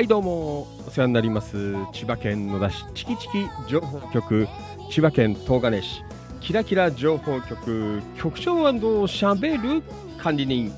[0.00, 0.66] はいどうも。
[0.86, 1.74] お世話になります。
[1.92, 4.48] 千葉県野田市チキチキ情報局。
[4.90, 6.02] 千葉県東金市
[6.40, 8.00] キラキラ情報局。
[8.16, 9.82] 局長しゃべる
[10.16, 10.72] 管理人。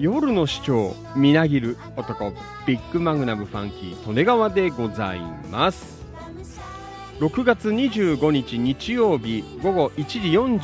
[0.00, 2.32] 夜の市長みなぎる男。
[2.66, 5.20] ビッグマグナムファンキー利根川でござい
[5.52, 6.02] ます。
[7.20, 10.18] 6月25日日曜日午後1時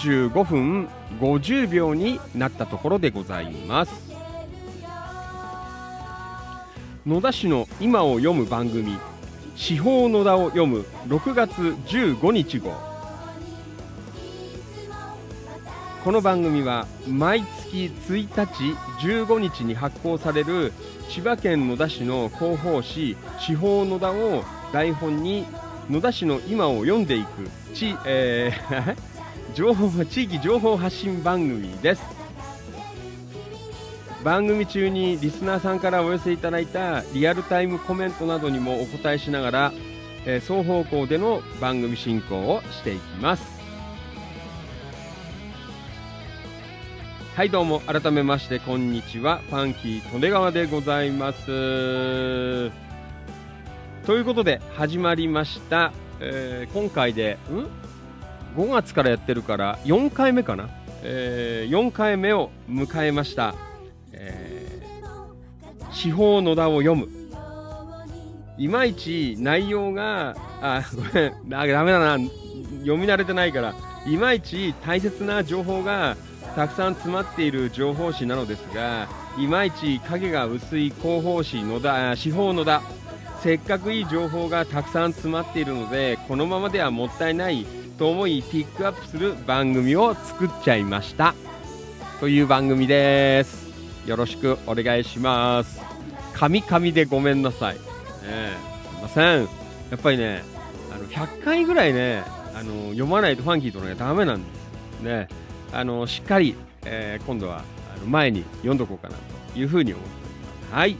[0.08, 0.88] 45分
[1.20, 4.09] 50秒になったところでございます。
[7.10, 8.96] 野田市の今を読む番組
[9.56, 11.50] 「司法野田を読む」6月
[11.88, 12.72] 15日号。
[16.04, 20.72] この番組は毎月1日15日に発行される
[21.08, 25.46] 千葉県野田市の広報誌「司法野田」を台本に
[25.90, 28.96] 野田市の今を読んでいくち、えー
[29.52, 32.19] 情報地域情報発信番組です。
[34.22, 39.72] 番組中にリスナーさんからお寄せいただいたリアルタイムコメントなどにもお答えしながら、
[40.26, 43.60] えー双方向での番組進行をしていきます。
[47.34, 49.38] はいどうも改めましてこんにちは。
[49.48, 51.46] ファンキー利根川でございます。
[54.04, 60.68] ということで始まりました、えー今回でん？5月からやってるから4回目かな、
[61.02, 63.54] え4回目を迎えました、
[65.92, 67.08] 司法野田を読む。
[68.58, 71.54] いまいち内容があごめん。
[71.54, 72.18] あダメだな。
[72.80, 73.74] 読み慣れてないから。
[74.06, 76.16] いまいち大切な情報が
[76.54, 82.82] たくさん詰まっている情報誌なのですがいまいち影が薄い広報誌野田あ司法野田
[83.40, 87.66] せっかくいい情報がたくさん詰まっているのでこのままではもったいない
[87.98, 91.34] と思いピックアップする番組を作っちゃいました。
[92.18, 93.59] という番組です。
[94.06, 95.80] よろしくお願いします。
[96.34, 97.80] 神々でごめんなさい、ね
[98.24, 98.56] え、
[98.94, 99.42] すいません。
[99.90, 100.42] やっぱりね
[100.92, 102.22] あの100回ぐらいね
[102.54, 104.48] あの読まないとファンキーとねダメなんで
[104.98, 105.28] すね
[105.72, 107.62] あのしっかり、えー今度は
[107.94, 109.16] あの前に読んどこうかな
[109.52, 110.74] というふうに思っております。
[110.74, 110.96] はい。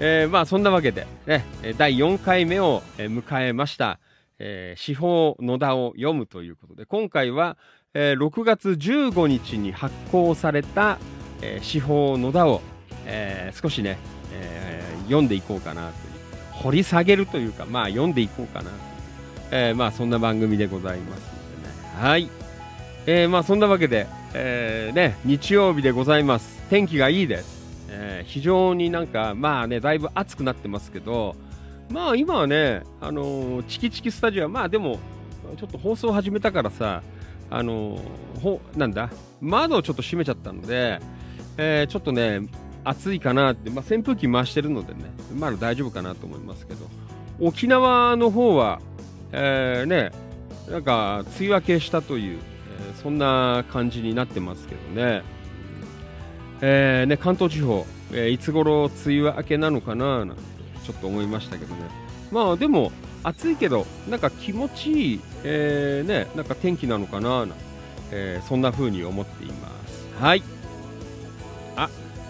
[0.00, 3.98] えーまあそんなわけで、ね、えー第4回目を、迎えました、
[4.38, 7.56] えー司法野田を読むということで今回は、
[7.94, 10.98] えー6月15日に発行された、
[11.44, 12.62] えー司法野田を、
[13.06, 13.98] えー少しね、
[14.32, 15.94] えー読んでいこうかなという。
[16.52, 18.74] 掘り下げるというかまあ読んでいこうかなという、
[19.50, 22.00] えーまあそんな番組でございますのでね。
[22.00, 22.30] はい、
[23.06, 26.62] えーまあそんなわけで、えーね日曜日でございます。
[26.70, 27.64] 天気がいいです。
[27.90, 31.36] えー非常になんか、まあね、だいぶ暑くなってますけど、
[31.90, 34.98] まあ今はね、あのチキチキスタジオは、まあでも、
[35.58, 37.02] ちょっと放送始めたからさ、
[37.50, 38.00] あの
[38.42, 39.10] ほなんだ、
[39.42, 41.00] 窓をちょっと閉めちゃったので、
[41.56, 42.40] えーちょっとね、
[42.84, 45.00] 暑いかなって、まあ扇風機回してるのでね、
[45.36, 46.88] まだ大丈夫かなと思いますけど、
[47.40, 48.80] 沖縄の方は、
[49.32, 50.12] えーね、
[50.70, 55.22] なんか、梅雨明けしたという、えーそんな感じになってますけどね。
[56.60, 60.42] えーね、関東地方、えーいつ頃梅雨明けなのかななんて
[60.84, 61.82] ちょっと思いましたけどね。
[62.30, 67.54] まあでも暑いけどなんか気持ちいい、えーね、なんか天気なのかなな、
[68.10, 70.06] えそんな風に思っています。
[70.18, 70.42] はい。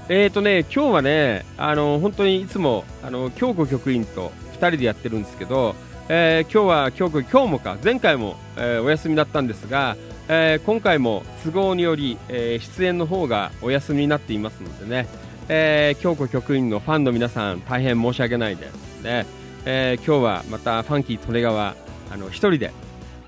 [0.09, 5.75] えーとね、今日はね、あの本当にいつもあの京子局員と2人でやってるんですけど、
[6.11, 9.97] えー今日は京子今日もか前回も、えーお休みだったんですが、
[10.29, 15.09] えー今回も都合により、えー出演の方がお休みになっていますのでね、
[15.49, 19.25] えー京子局員のファンの皆さん大変申し訳ないですね、
[19.65, 21.75] えー今日はまたファンキー利根川
[22.11, 22.73] あの一人で。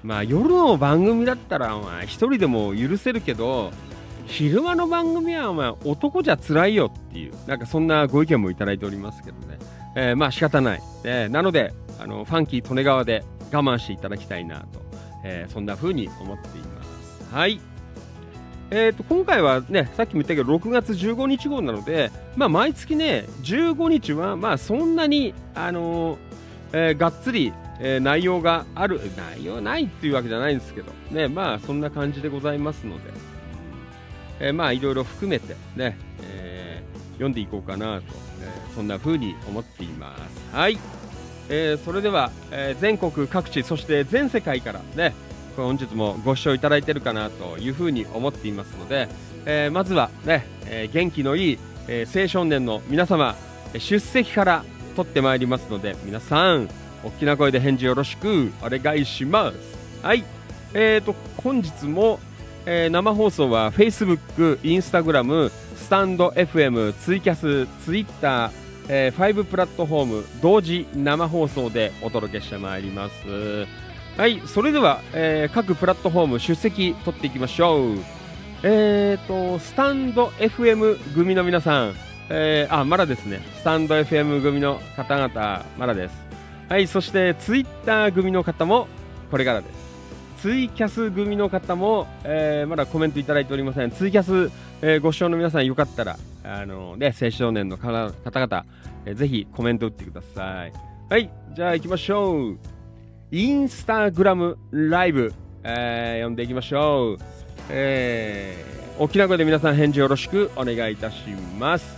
[0.03, 3.73] まあ夜の番組だったらまあ一人でも許せるけど
[4.27, 9.59] 昼間の番組はまあ男じゃ辛いよっていうなんかそんなご意見もいただいておりますけどね、
[9.95, 14.83] えーまあ仕方ない、えーなのであのファンキー利根川で我慢していただきたいなと、
[15.25, 17.35] えーそんな風に思っています。
[17.35, 17.61] はい。
[18.71, 26.19] えー、と今回はねさっきも言ったけど6月15日号なので、まあ、毎月ね15日はまあそんなに、あのー
[26.73, 33.13] えーがっつり、えー内容がある内容ないっていうわけじゃないんですけどねまあそんな感じでございますので、
[34.41, 38.03] えーまあいろいろ含めてね、えー読んでいこうかなと、
[38.43, 40.55] えーそんな風に思っています。
[40.55, 40.79] はい、
[41.49, 45.15] えーそれでは、えー全国各地そして全世界からね
[45.57, 49.09] 本日もご視聴いただいてるかなというふうに思っていますので、
[49.47, 53.35] えーまずはね、えー元気のいい、えー青少年の皆様
[53.79, 56.69] 出席から取ってまいりますので皆さん
[57.05, 59.57] 大きな声で返事よろしくお願いします。
[60.03, 60.25] はい。
[60.75, 62.19] えーと本日も、
[62.67, 68.51] えー生放送は Facebook、Instagram、スタンド FM、ツイキャス、Twitter、
[68.89, 73.67] えー、5プラットフォーム同時生放送でお届けしてまいります。
[74.17, 77.99] はいそれでは、えー、各プラットフォーム出席取っていきましょう。
[78.65, 81.95] えーとスタンド FM 組の皆さん、
[82.31, 83.43] えー、あまだですね。
[83.59, 86.15] スタンド FM 組の方々まだです。
[86.69, 88.89] はいそしてツイッター組の方も
[89.31, 89.86] これからです。
[90.47, 98.65] ツイキャス組の方も、えー、まだコメントいただいておりませんツイキャス、えー、ご視聴の皆さんよかったらあのね、青少年の方々、
[99.07, 100.73] えー、ぜひコメント打ってください。
[101.11, 102.59] はい、じゃあ行きましょう。
[103.33, 107.19] インスタグラムライブ、えー、読んでいきましょう。
[107.69, 111.17] えー、沖縄で皆さん返事よろしくお願いいたし
[111.59, 111.97] ます。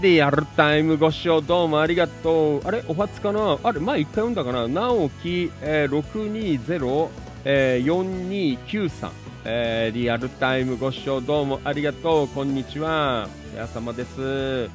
[0.00, 2.62] で、やるタイムご視聴どうもありがとう。
[2.64, 3.58] あれお初かな？
[3.60, 4.68] あれ前一回読んだかな？
[4.68, 7.08] 直樹、えー、620、
[7.44, 9.10] えー、4293。
[9.42, 12.28] えー、リアルタイムご視聴どうもありがとう。
[12.28, 13.26] こんにちは。
[13.52, 14.68] 皆様です。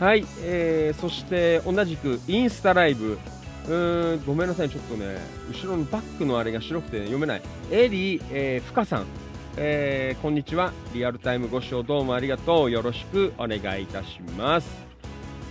[0.00, 3.18] はい、えー、そして同じくインスタライブ。
[3.66, 5.18] うーん、ごめんなさい、ちょっとね、
[5.48, 7.42] 後ろのバックのあれが白くて、ね、読めない。
[7.70, 9.06] エリー、えー、ふかさん。
[9.56, 10.72] えー、こんにちは。
[10.92, 12.70] リアルタイムご視聴どうもありがとう。
[12.70, 14.68] よろしくお願いいたします。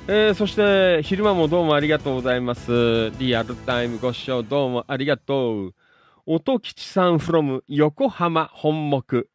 [0.08, 3.12] えー、そして昼間もどうもありがとうございます。
[3.20, 5.74] リアルタイムご視聴どうもありがとう。
[6.32, 9.28] 音吉さん from 横浜本木。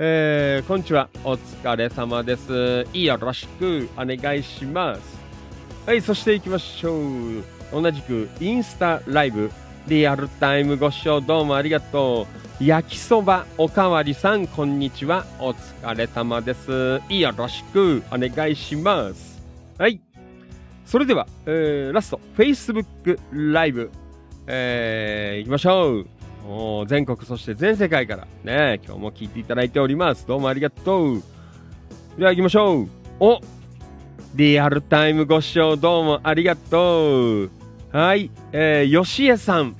[0.00, 1.08] えー、こんにちは。
[1.22, 2.88] お疲れ様です。
[2.92, 5.00] よろしくお願いします。
[5.86, 7.44] はい、そして行きましょう。
[7.70, 9.48] 同じくインスタライブ、
[9.86, 12.26] リアルタイムご視聴どうもありがと
[12.60, 12.64] う。
[12.64, 15.24] 焼きそばおかわりさん、こんにちは。
[15.38, 17.00] お疲れ様です。
[17.10, 19.40] よろしくお願いします。
[19.78, 20.00] はい。
[20.84, 23.20] それでは、えー、ラスト、Facebook
[23.52, 23.92] ライブ、
[24.48, 26.13] えー、行きましょう。
[26.86, 30.26] 全国そして全世界からね、今日も聞いていただいております。
[30.26, 31.22] どうもありがとう。
[32.18, 32.88] では行きましょう。
[33.18, 33.40] お
[34.34, 37.50] リアルタイムご視聴どうもありがとう。
[37.92, 39.74] はい、えー、吉江さん、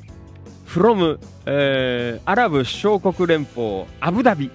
[0.66, 4.50] from、えー、アラブ首長国連邦、アブダビ。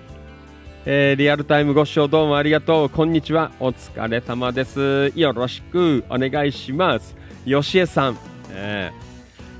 [0.86, 2.89] えー、リアルタイムご視聴どうもありがとう。
[2.89, 3.52] こんにちは。
[3.60, 5.12] お疲れ様です。
[5.15, 7.15] よろしくお願いします。
[7.45, 8.17] 吉江さん、
[8.52, 9.09] えー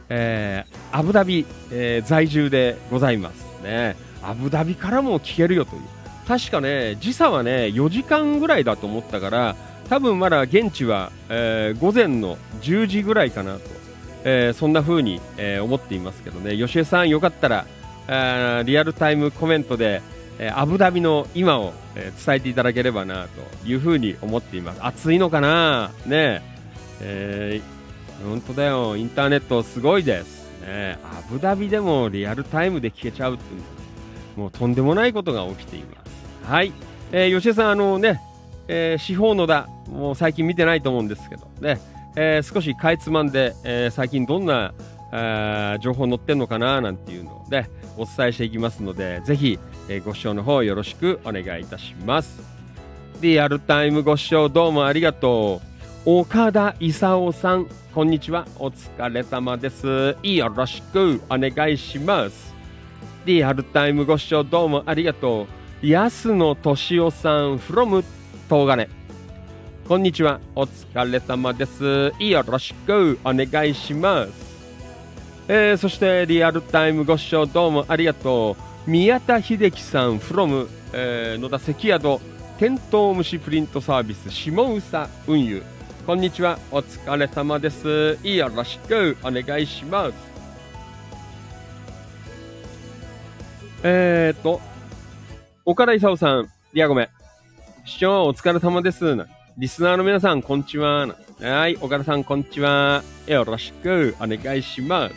[0.10, 3.95] えー、アブダビ、えー、在住でございますね。
[4.24, 5.82] アブダビからも聞けるよという。
[6.28, 9.56] 確かね、時差はね、4時間ぐらいだと思ったから、
[9.89, 13.62] 多分まだ現地は、えー、午前の10時ぐらいかなと、
[14.24, 17.65] えー、そんな風に、えー、思っていますけどね、吉江さんよかったら、
[18.63, 20.02] リアルタイムコメントで、
[20.39, 23.28] えアブダビの今を、え伝えていただければな
[23.62, 24.80] という風に思っています。
[24.82, 25.91] 暑いのかな？
[26.06, 26.41] ね
[27.02, 27.78] えー
[28.23, 30.49] 本当だよ、インターネットすごいです。
[30.62, 33.62] ね、アブダビでもリアルタイムで聞けちゃうっていう
[34.39, 36.45] もうとんでもないことが起きています。
[36.45, 36.71] はい。
[37.12, 38.21] えー、吉江さん、あのね、
[38.67, 41.79] えー、司法のだ、もう最近見てないと思うんですけど、ね、
[42.15, 44.73] えー、少しかいつまんで、えー、最近どんな、
[45.12, 52.39] あ情報載ってんのかななんていうのをね、お伝えしていきますので、ぜひ、えー、ご視聴の方よろしくお願いいたします。
[53.21, 55.69] リアルタイムご視聴どうもありがとう。
[56.05, 58.47] 岡田勲さん、こんにちは。
[58.57, 60.15] お疲れ様です。
[60.23, 62.55] よろしくお願いします。
[63.25, 65.45] リアルタイムご視聴どうもありがと
[65.83, 65.85] う。
[65.85, 68.01] 安野敏夫さん from
[68.49, 68.88] 東金。
[69.89, 70.39] こんにちは。
[70.55, 72.13] お疲れ様です。
[72.17, 74.31] よろしくお願いします。
[75.49, 78.55] えー、そしてリアルタイムご視聴どうもありがと
[78.88, 78.89] う。
[78.89, 82.19] 宮田秀樹さん from、えー、野田関宿
[82.57, 85.62] テントウムシプリントサービス下宇佐運輸
[86.10, 86.58] こんにちは。
[86.72, 88.17] お疲れ様です。
[88.24, 90.15] よろしくお願いします。
[93.84, 94.60] えーと、
[95.65, 97.10] 岡田勲さん、いやごめん。
[97.86, 99.17] 視聴お疲れ様です。
[99.56, 101.15] リスナーの皆さん、こんにちは。
[101.41, 103.04] はい、岡田さん、こんにちは。
[103.28, 105.15] よろしくお願いします。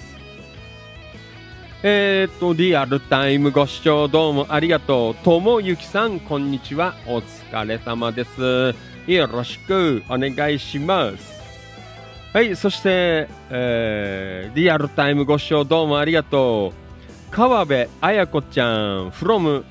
[1.82, 5.14] えーと、リアルタイムご視聴どうもありがとう。
[5.24, 6.94] ともゆきさん、こんにちは。
[7.06, 8.91] お疲れ様です。
[9.06, 11.42] よろしくお願いします。
[12.32, 16.72] はい、そして、えー、リアルタイムご視聴どうもありがと
[17.30, 17.34] う。
[17.34, 19.64] 川辺彩子ちゃん from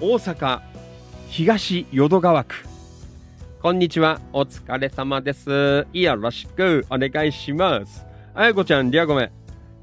[0.00, 0.60] 大阪
[1.28, 2.54] 東淀川区。
[3.62, 4.20] こんにちは。
[4.32, 5.86] お疲れ様です。
[5.92, 8.04] よろしくお願いします。
[8.34, 9.30] 彩子ちゃん、リアごめん。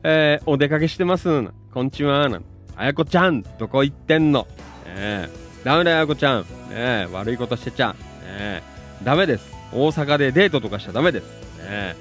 [0.04, 1.28] えー、お出かけしてます。
[1.74, 2.30] こんにちは。
[2.76, 4.48] 彩子ちゃん、どこ行ってんの？
[4.86, 6.46] えー、ダメだよ、彩子ちゃん。
[6.70, 7.96] ね悪いことしてちゃ。
[8.38, 8.64] ね
[9.04, 9.52] ダメです。
[9.72, 11.24] 大阪でデートとかしちゃダメです。
[11.60, 11.96] ね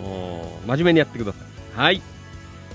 [0.00, 1.42] もう、真面目にやってください。
[1.80, 2.02] はい。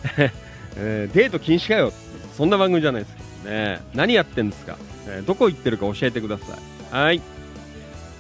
[0.76, 1.94] えー、デート禁止かよ。
[2.36, 4.76] そんな番組じゃないですね何やってんですか、
[5.08, 6.58] えー、どこ行ってるか教えてくださ
[6.92, 6.96] い。
[6.96, 7.22] はい。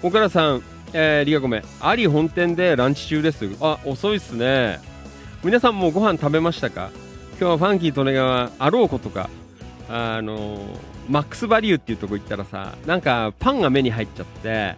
[0.01, 1.63] 岡田さん、えー、リカごめん。
[1.81, 3.49] アリ本店でランチ中です。
[3.59, 4.79] あ、遅いっすね。
[5.43, 6.91] 皆さんもご飯食べましたか？
[7.39, 9.29] 今日はファンキー利根川あろうことか、
[9.89, 14.75] あのーマックスバリューっていうとこ行ったらさ、なんかパンが目に入っちゃって、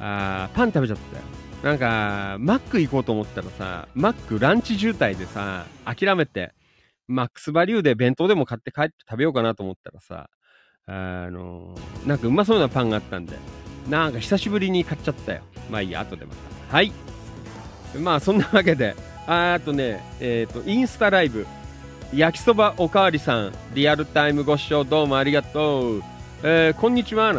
[0.00, 1.22] あパン食べちゃったよ。
[1.62, 6.52] なんか、マック行こうと思ったらさ、マックランチ渋滞でさ、諦めて、
[7.08, 10.28] マックスバリューで弁当でも買って帰って食べようかなと思ったらさ、
[10.86, 13.38] あのーなんかうまそうなパンがあったんで、
[13.88, 15.40] なんか久しぶりに買っちゃったよ。
[15.70, 16.34] まあいいや、後でま
[16.68, 16.76] た。
[16.76, 16.92] はい。
[17.98, 18.94] まあそんなわけで、
[19.26, 21.46] ああとね、えっ、と、インスタライブ、
[22.12, 26.02] 焼きそばおかわりさん、リアルタイムご視聴どうもありがとう。
[26.42, 27.34] えーこんにちは。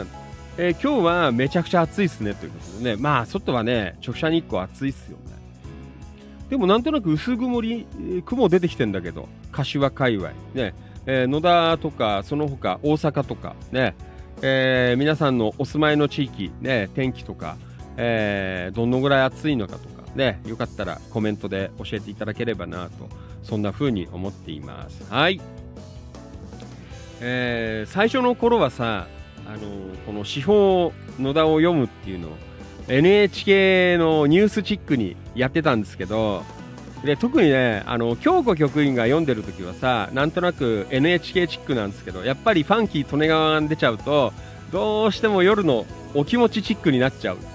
[0.58, 2.34] えー今日はめちゃくちゃ暑いっすね。
[2.34, 5.36] ということでね、まあ外はね、直射日光暑いっすよね。
[6.50, 7.88] でもなんとなく薄曇り、
[8.26, 10.74] 雲出てきてんだけど、柏界隈、ね、
[11.06, 13.96] えー野田とか、その他大阪とか、ね、
[14.42, 17.56] えー皆さんのお住まいの地域、ね、天気とか、
[17.96, 23.08] えーどのぐらい暑いのかとか、ね、よかったらコメントで教えていただければなと、
[23.46, 25.06] そんな風に思っています。
[25.10, 25.40] はい。
[27.22, 29.08] えー最初の頃はさ、
[29.48, 29.60] あの
[30.06, 32.32] この司法野田を読むっていうのを
[32.88, 36.44] NHK のニュースチックにやってたんですけど、
[37.04, 44.34] で特にね、あの京子局員が読んでる時はさ、なんとなく NHK チックなんですけど、やっぱりファンキー利根川が出ちゃうと、
[44.72, 47.52] どうしても夜のお気持ちチックになっちゃうっていう、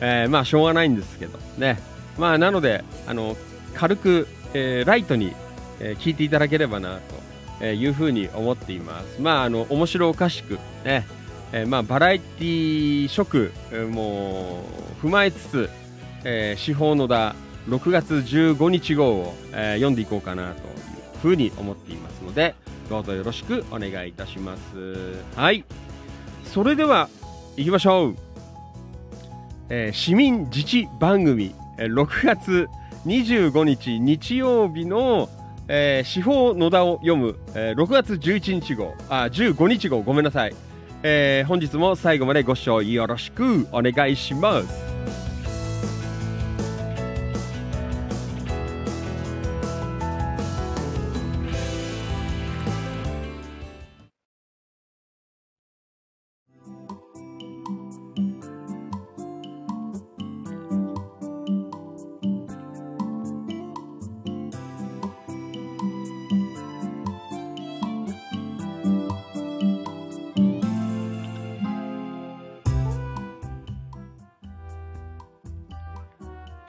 [0.00, 1.78] えーまあしょうがないんですけどね、
[2.18, 3.36] まあなので、あの
[3.74, 5.34] 軽く、えーライトに、
[5.80, 7.00] えー聞いていただければなと、
[7.60, 9.20] えーいうふうに思っています。
[9.20, 11.06] まああの面白おかしくね、
[11.52, 14.64] えーまあバラエティ色、えーも
[15.02, 15.70] う踏まえつつ、
[16.24, 17.34] えー、司法野田
[17.68, 20.64] 6月15日号を、えー読んでいこうかなという
[21.20, 22.54] ふうに思っていますので
[22.88, 24.60] どうぞよろしくお願いいたします。
[25.34, 25.64] はい。
[26.44, 27.08] それでは
[27.56, 28.16] 行きましょう、
[29.68, 32.68] えー市民自治番組、えー6月
[33.06, 35.28] 25日日曜日の、
[35.68, 40.54] えー司法野田を読む、えー6月11日号あ15日号ごめんなさい、
[41.02, 44.85] えー本日も最後までご視聴よろしくお願いします。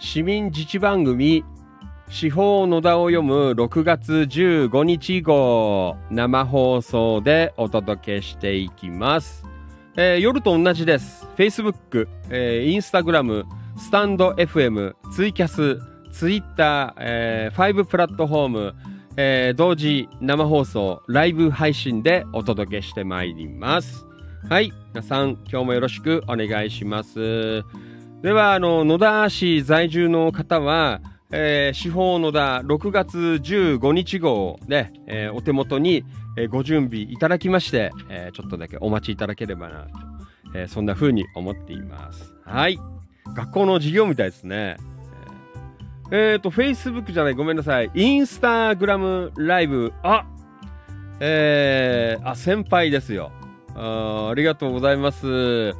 [0.07, 1.43] 市民自治番組
[2.09, 9.43] 司法野田を読む6月15日号生放送でお届けしていきます、
[9.97, 11.27] えー夜と同じです。
[11.35, 13.43] Facebook、えー、Instagram
[13.77, 15.77] スタンド FM ツイキャス
[16.13, 18.75] ツイッター、えー、5プラットフォーム、
[19.17, 24.05] えー同時生放送ライブ配信でお届けしてまいります。
[24.49, 27.65] はい皆さん今日もよろしくお願いします。
[28.21, 31.01] では、あの、野田市在住の方は、
[31.31, 36.03] えー、司法野田6月15日号で、えーお手元に、
[36.37, 39.89] えーご準備いただきまして、えーちょっとだけお待ちいただければなと、
[40.55, 42.33] えーそんな風に思っています。
[42.43, 42.79] はい。
[43.35, 44.77] 学校の授業みたいですね。
[46.11, 47.91] えーえーと、Facebook じゃない、ごめんなさい。
[47.93, 50.25] インスタグラムライブ、あ
[51.19, 53.31] えー、あ、先輩ですよ。
[53.75, 55.75] あありがとうございます。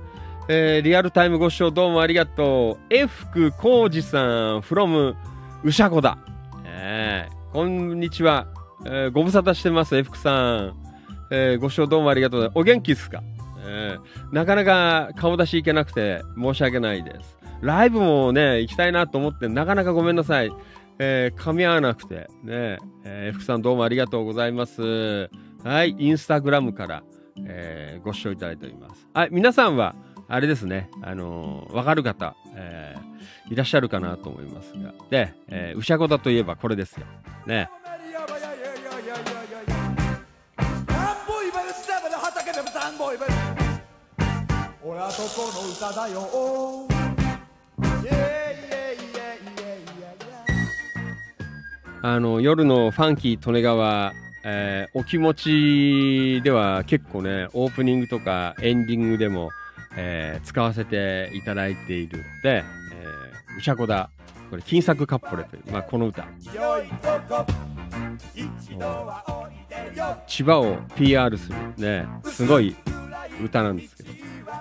[0.50, 2.94] えーリアルタイムご視聴どうもありがとう。
[2.94, 5.14] F 福浩二さん、from
[5.64, 6.18] うしゃこだ。
[6.64, 8.48] えーこんにちは。
[8.86, 10.74] えーご無沙汰してます、F 福さん。
[11.32, 12.52] えーご視聴どうもありがとう。
[12.56, 13.22] お元気ですか、
[13.66, 17.38] えーなかなか顔出しいけなくて申し訳ないです。
[17.60, 20.52] ライブもね、行きたいなと思って、なかなかごめんなさい。
[21.00, 22.30] えー噛み合わなくて。
[22.44, 25.30] ね、えー、F 福さんどうもありがとうございます。
[25.66, 27.04] はい、インスタグラムから、
[27.46, 29.10] えーご視聴いただいております。
[29.14, 29.94] はい、皆さんは、
[30.30, 33.18] あれですね、あのーわかる方、えー
[33.52, 34.94] いらっしゃるかなと思いますが。
[35.10, 37.06] で、えー、うしゃこだといえばこれですよ。
[37.46, 37.70] ね。
[44.84, 46.88] 俺はとこの歌だよ
[52.02, 54.14] あの、夜のファンキー利根川、
[54.44, 59.52] えーお気持ちでは結構ね、オープニングとかエンディングでも、
[59.98, 64.10] えー使わせていただいているで、えー、うしゃこだ、
[64.50, 66.26] これ、金作カップレという、まあ、この歌、
[70.28, 72.76] 千葉を PR するね、すごい
[73.44, 74.10] 歌なんですけど、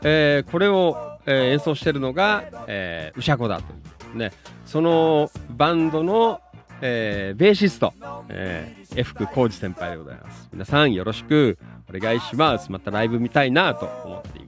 [0.03, 3.77] えーこれを、えー演奏してるのが、えー、うしゃこだとい
[4.15, 4.33] うね、
[4.65, 6.41] そのバンドの、
[6.81, 7.93] えーベーシスト、
[8.29, 10.49] えー、F 区浩二先輩でございます。
[10.53, 11.59] 皆さんよろしく
[11.95, 12.73] お願いします。
[12.73, 14.46] またライブ見たいなと思っています。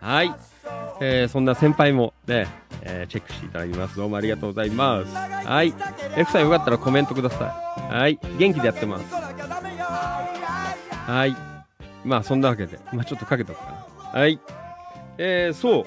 [0.00, 0.32] はい。
[1.02, 2.46] えーそんな先輩もね、
[2.82, 3.96] えーチェックしていただきます。
[3.96, 5.14] どうもありがとうございます。
[5.14, 5.74] はい。
[6.16, 7.94] F さんよかったらコメントください。
[7.94, 8.18] はい。
[8.38, 9.14] 元気でやってます。
[9.14, 11.36] はい。
[12.04, 14.20] まあそんなわけで、まあちょっとかけとくかな。
[14.20, 14.40] はい。
[15.18, 15.84] えー、そう。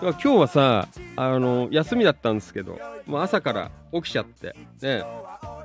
[0.00, 5.02] 今日はさ、あの、休みだったんですけど、もう朝から起きちゃって、ね。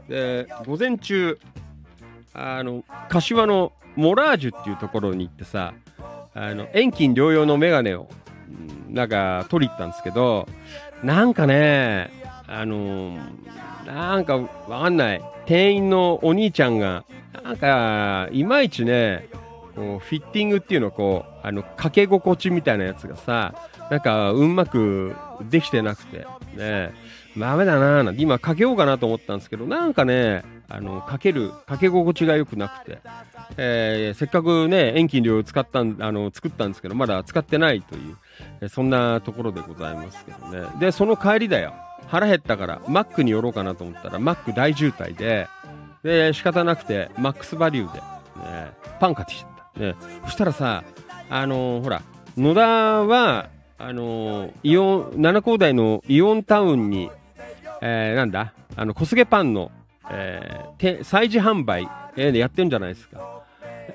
[0.07, 1.37] で、午前中、
[2.33, 5.73] あの、柏のモラージュっていうところに行ってさ、
[6.33, 8.07] あの、遠近療養のメガネを、
[8.89, 10.47] なんか取り行ったんですけど、
[11.03, 12.11] なんかね、
[12.47, 13.17] あの
[13.85, 14.49] なんかわ
[14.83, 15.21] かんない。
[15.45, 17.03] 店員のお兄ちゃんが、
[17.43, 19.27] なんか、いまいちね、
[19.75, 23.53] こう、フィッティングっていうのこう、あの、掛け心地みたいなやつがさ、
[23.89, 25.15] なんか、うまく
[25.49, 26.93] できてなくて、ね、
[27.37, 32.99] ダメだなーなんて、今かけようかなと思ったんですけど、なんかね、あの、かける、かけ心地が良くなくて、
[33.57, 38.15] えーせっかくね、遠近量使ったん、あの、作ったんですけど、まだ使ってないという、
[38.61, 40.67] えーそんなところでございますけどね。
[40.79, 41.73] で、その帰りだよ。
[42.07, 45.47] 腹減ったから、マックに寄ろうかなと思ったら、マック大渋滞で、
[46.03, 49.79] で、仕方なくて、マックスバリューで、ね、パン買ってきちゃった。
[49.79, 50.83] ね、そしたらさ、
[51.29, 52.01] あのーほら、
[52.37, 52.61] 野田
[53.05, 57.09] は、あのーイオン、七高台のイオンタウンに、
[57.81, 59.71] えーなんだ、あの、小菅パンの、
[60.13, 63.41] えー催事販売、えーやってるんじゃないですか。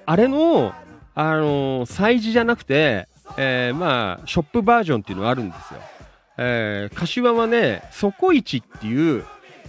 [0.07, 0.73] あれの、
[1.15, 5.81] あのー催事じゃなくて、えーまあ、ショップバージョンっていうのがあるんですよ。
[6.39, 9.25] えー、柏はね、底市っていう、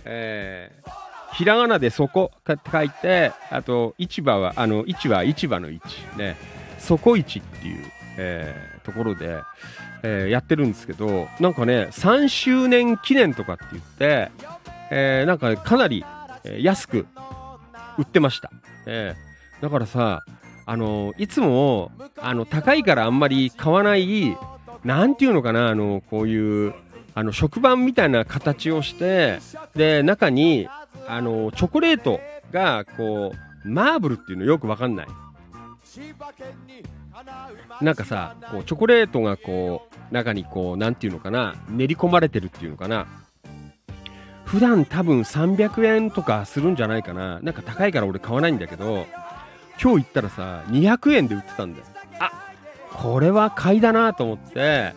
[0.06, 5.82] えーひらがなで底って書いて、あと、市場は、あの、市は市場の市、
[6.18, 6.36] ね、
[6.80, 7.84] 底市っていう、
[8.18, 9.38] えーところで、
[10.04, 14.32] えーやってるんですけど、なんかね、3周年記念とかって言って、
[14.90, 16.04] えーなんかかなり、
[16.48, 17.06] えー安く
[17.98, 18.52] 売ってました。
[18.86, 19.28] えー
[19.62, 20.24] だからさ、
[20.68, 24.38] あのいつも、あの、高いからあんまり買わない、
[24.84, 26.76] なんていうのかな、あの、こういう、
[27.16, 29.40] あの、食パンみたいな形をして、
[29.76, 30.68] で、中に、
[31.08, 32.20] あの、チョコレート
[32.52, 33.34] が、こ
[33.66, 35.08] う、マーブルっていうのよくわかんない。
[37.82, 43.08] なんかさ、こう、チョコレートがこう、中にこう、なんていうのかな、練り込まれてるっていうのかな。
[44.48, 47.40] 普段多分300円とかするんじゃないかな。
[47.42, 49.06] なんか高いから俺買わないんだけど、
[49.82, 51.86] 今日行ったらさ、200円で売ってたんだよ。
[52.20, 52.32] あ、
[52.94, 54.94] これは買いだなと思って、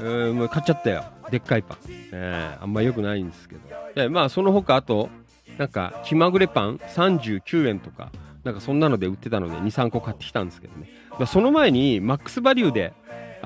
[0.00, 1.04] うーん、もう買っちゃったよ。
[1.30, 1.78] でっかいパン。
[2.12, 3.60] えーあんま良くないんですけど。
[3.94, 5.10] で、まあその他あと、
[5.58, 8.10] なんか気まぐれパン39円とか、
[8.44, 10.88] なんかそんなので売ってたので2、3個買ってきたんですけどね。
[11.10, 12.94] まあその前にマックスバリューで、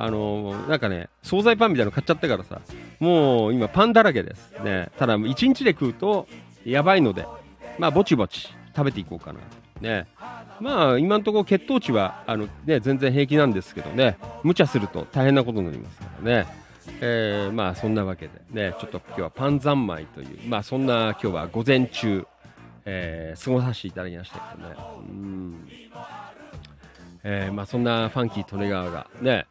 [0.03, 2.61] あのーなんかね、惣菜パンみたいなの買っちゃったからさ、
[3.01, 4.53] もう今パンだらけです。
[4.65, 6.27] ね、ただ1日で食うと
[6.65, 7.27] やばいので、
[7.79, 9.41] まあぼちぼち食べていこうかな。
[9.81, 10.07] ね。
[10.61, 16.47] まあ今のところ血糖値はあの、ね、全然平気なんですけどね、無茶すると大変なことになりますからね。
[17.03, 22.27] えーまあそんなわけでね、ちょっと今日はパン三昧という、まあそんな今日は午前中、
[22.87, 24.75] えー過ごさせていただきましたけどね。
[24.99, 25.69] うん。
[27.23, 29.47] えーまあそんなファンキー利根川がね、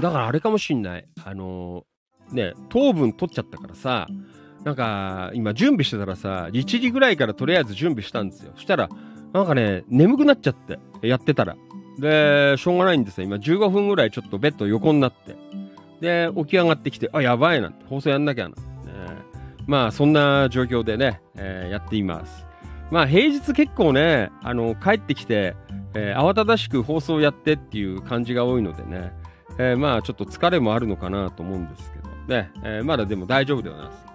[0.00, 1.06] だからあれかもしんない。
[1.24, 4.08] あのーね、糖分取っちゃったからさ、
[4.64, 8.52] なんか今準備してたらさ、1時ぐらいからとりあえず準備したんですよ。
[8.56, 8.88] そしたら、
[9.32, 11.56] なんかね、眠くなっちゃって、やってたら。
[11.98, 13.26] で、しょうがないんですよ。
[13.26, 15.36] 今15分ぐらいちょっとベッド横になって。
[16.00, 18.56] で、起き上がってきて、あ、やばいなって、放送やんなきゃな。
[18.56, 18.62] ね
[19.66, 22.44] まあ、そんな状況でね、えーやっています。
[22.90, 25.54] まあ、平日結構ね、あの、帰ってきて、
[25.94, 29.12] えー慌ただしく放送やってっていう感じが多いのでね、
[29.58, 34.06] えーまあ、ちょっと疲れもあるのかなと思うんですけど、ね、えーまだでも大丈夫ではないです。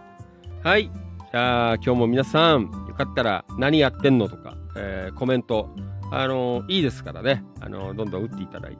[0.64, 0.92] はい。
[1.32, 5.70] じゃあ、今日も皆さん、よかったら何やってんのとか、えーコメント、
[6.12, 8.80] あのいいですからね、あのどんどん打っていただいて、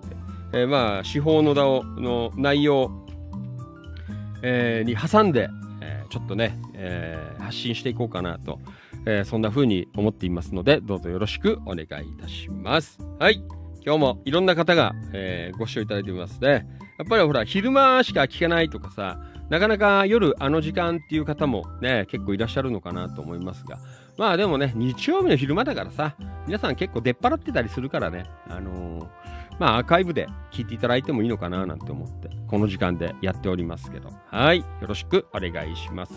[0.54, 2.92] えまあ、司法のだをの内容、
[4.44, 5.50] えに挟んで、
[5.82, 8.60] えちょっとね、え発信していこうかなと、
[9.06, 11.88] えそんな風に思っていますので、どうぞよろしくお願いい
[12.22, 13.00] たします。
[13.18, 13.42] はい。
[13.84, 16.68] 今日もいろんな方が、えーご視聴いただいてますね。
[16.98, 19.20] やっぱりほら、昼間しか聞けないとかさ、
[19.50, 23.80] なかなか夜あの時間っていう方もね、結構いらっしゃるのかなと思いますが、
[24.18, 26.16] まあでもね、日曜日の昼間だからさ、
[26.46, 29.08] 皆さん結構出っ払ってたりするからね、あのー
[29.60, 36.14] まあアーカイブで聞いていただいてもいいのかななんて思って、この時間でやっておりますけど、はい、よろしくお願いします。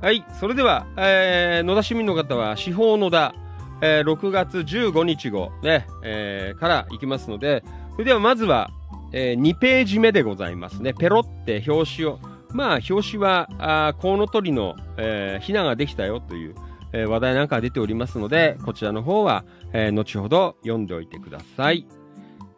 [0.00, 3.34] はい、それでは、えー野田市民の方は、司法野田、
[3.82, 7.62] えー6月15日号ね、えーから行きますので、
[7.92, 8.70] それではまずは、
[9.12, 10.94] え2ページ目でございますね。
[10.94, 12.18] ペロって表紙を、
[12.52, 16.54] まあ、表紙は、あコウノトリの、えー、ヒナができたよという、
[16.92, 21.86] えー、話題なんか出ておりますので、こちらの方は、えー、後ほど読んでおいてください。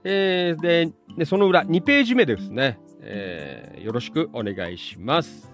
[0.04, 2.78] えー、で、でその裏、2ページ目ですね。
[3.00, 5.50] えー、よろしくお願いします。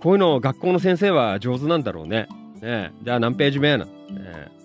[0.00, 2.28] こういうの学校の先生は上手なんだろうね。
[2.60, 3.86] ねじゃあ何ページ目やな。
[4.10, 4.59] えー、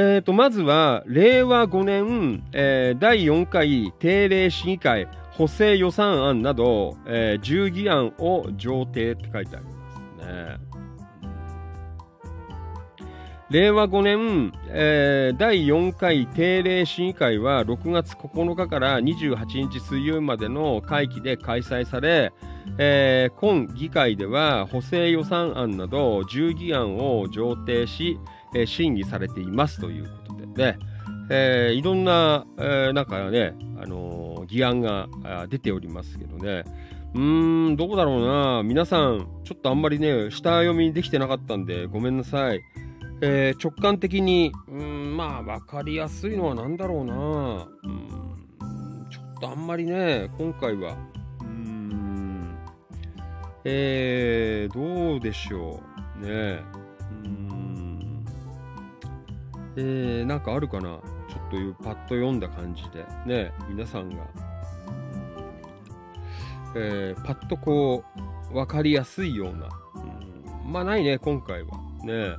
[0.00, 9.72] えー、と、まずは、令和5年、えー、第4回定例市議会補正予算案など、えー、10議案を上呈って書いてありま
[10.20, 10.68] すね。
[13.50, 22.32] 令和5年、えー、第4回定例市議会は6月9日から28日水曜日までの会期で開催され、
[22.76, 28.20] えー、今議会では補正予算案など10議案を上呈し、
[28.54, 30.78] えー、審議されていますということでね、
[31.30, 35.08] えー、いろんな、えー、なんかね、あのー、議案が
[35.48, 36.64] 出ておりますけどね、
[37.14, 38.62] うーん、どうだろうな。
[38.62, 42.60] 皆さん、ちょっとあんまりね、下読みできてなかったんで、ごめんなさい。
[43.20, 47.14] えー、直感的に、うん、まあ、わかりやすいのは何だろうな。
[47.82, 50.96] うん、ちょっとあんまりね、今回は、
[51.40, 52.56] うん、
[53.64, 55.80] えー、どうでしょ
[56.22, 56.26] う。
[56.26, 56.60] ね。
[57.24, 57.47] うん、
[59.80, 60.82] えー、なんかあるかな？
[60.82, 64.16] ちょっとパッと読んだ感じで、ね、皆さんが、
[66.74, 68.02] えー、パッとこ
[68.52, 69.68] う、わかりやすいような、
[70.64, 71.68] うん、まあないね、今回は。
[72.02, 72.30] ね。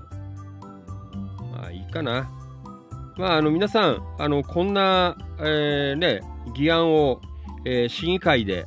[1.53, 2.29] まあいいかな。
[3.17, 6.21] まあ、あの皆さん、あのこんな、えー、ね、
[6.53, 7.21] 議案を、
[7.63, 8.65] え、市議会で、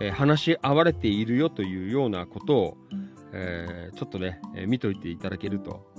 [0.00, 2.76] え、話し合われているよというようなことを、
[3.32, 5.93] え、ちょっとね、え、見といていただけると、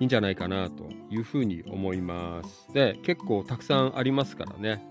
[0.00, 2.72] いんじゃないかなというふうに思います。
[2.72, 4.84] で、結構たくさんありますからね。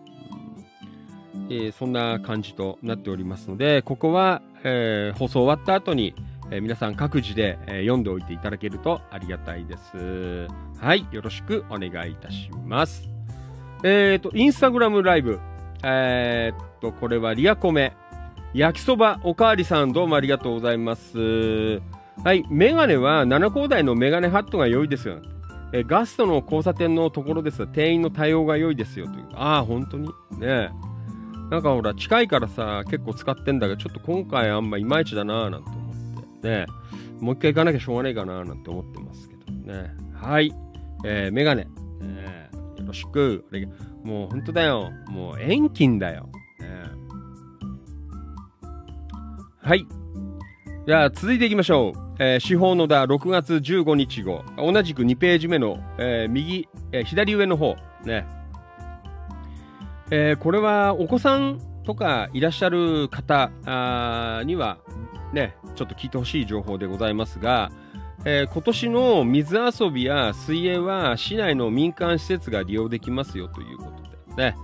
[1.49, 6.14] えー、そんな感じとなっておりますので、ここは、えー、放送終わった後に、
[6.51, 10.47] えー、皆さん各自で、え読んでおいていただけるとありがたいです。
[10.80, 13.10] はい、よろしくお願いいたします。
[13.84, 15.39] えっ、と、インスタグラムライブ。
[15.84, 17.93] えっと、これはリアコメ。
[18.53, 21.82] 焼きそばおかわりさんどうもありがとうございます。
[22.24, 25.22] はい、メガネは7高台のメガネハットが良いですよ。
[25.72, 29.28] えガストの交差点のところです店員の対応が良いですよという。
[29.34, 30.09] ああ、本当に？
[30.39, 30.70] ね
[31.49, 36.65] なんかほら、近いからさ、結構使ってんだけど、ちょっと今回あんまいまいちだなぁなんて思ってね、
[37.20, 39.95] もう一回行かなきゃしょうがないかななんて思ってますけどね。
[40.13, 40.53] はい。
[41.05, 41.67] えー、メガネ。
[42.01, 43.45] えー、よろしく。
[44.03, 44.91] もう本当だよ。
[45.07, 46.30] もう遠近だよ。
[46.59, 46.67] ね、
[49.61, 49.88] はい。
[50.86, 52.09] じゃあ続いていきましょう。
[52.20, 54.43] えー、司法のだ6月15日号。
[54.57, 57.76] 同じく2ページ目の、えー、右、えー、左上の方。
[58.03, 58.28] ね。
[60.11, 63.51] えー、これはお子さんとかいらっしゃる方
[64.45, 64.80] には
[65.34, 67.72] ね、ちょっと聞いてほしい情報でございますが、
[68.26, 74.57] えー、今年の水遊びや水泳は市内の民間施設が利用できますよということでね、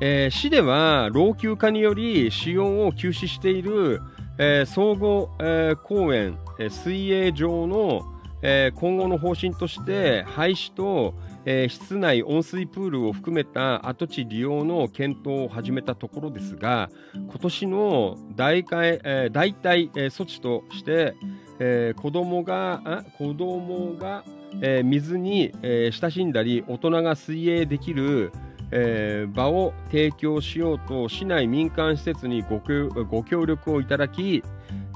[0.00, 4.02] えー、市では老朽化により使用を休止している、
[4.38, 6.38] えー、総合、え公園、
[6.70, 8.02] 水泳場の、
[8.40, 21.16] え今後の方針として廃止と、えー、室内温水プールを含めた跡地利用の検討を始めたところですが今年の代替、えー、代替、えー、措置として、
[21.58, 24.24] えー、子供が子供が、
[24.60, 28.30] えー、水に、えー、親しんだり大人が水泳できる
[28.70, 32.60] えー、場を提供しようと市内民間施設にご
[33.04, 34.42] ご協力をいただき、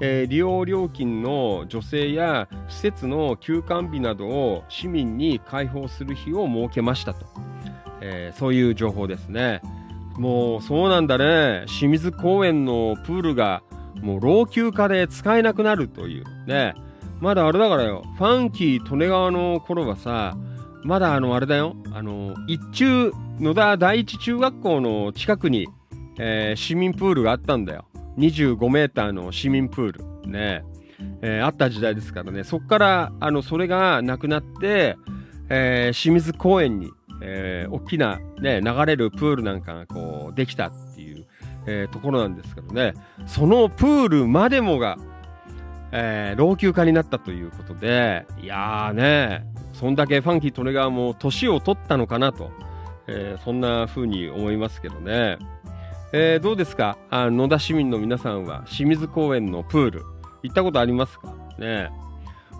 [0.05, 7.25] えー、利用料金の助成や施設の休館日などを市民に開放する日を設けましたと、
[8.01, 9.63] えー、そういう情報ですね。
[10.19, 11.67] もうそうなんだね。
[11.69, 13.63] 清水公園のプールが
[14.03, 16.25] もう老朽化で使えなくなるという。
[16.49, 16.75] ね。
[17.21, 18.03] まだあれだからよ。
[18.19, 20.37] ファンキー利根川の頃はさ
[20.83, 21.77] まだあのあれだよ。
[21.93, 25.69] あの一中野田第一中学校の近くに、
[26.19, 27.85] えー、市民プールがあったんだよ。
[28.19, 30.31] 25メーターの市民プール。
[30.31, 30.65] ね。
[31.21, 32.45] えー、あった時代ですからね。
[32.45, 34.97] そこから、あの、それがなくなって、
[35.49, 36.91] えー、清水公園に、
[37.23, 41.27] えー、大きな、ね、流れるプールなんかがこう、できたっていう、
[41.67, 42.95] えー、ところなんですけどね。
[43.27, 44.97] そのプールまでもが、
[45.93, 52.51] えー、老朽化になったということで、いやーね、そんだけファンキー・利根川も年を取ったのかなと。
[53.09, 55.39] えー、そんな風に思いますけどね。
[56.15, 56.99] えー、どうですか？
[57.09, 60.03] あ野田市民の皆さんは清水公園のプール
[60.43, 61.35] 行ったことありますか？
[61.59, 61.91] ね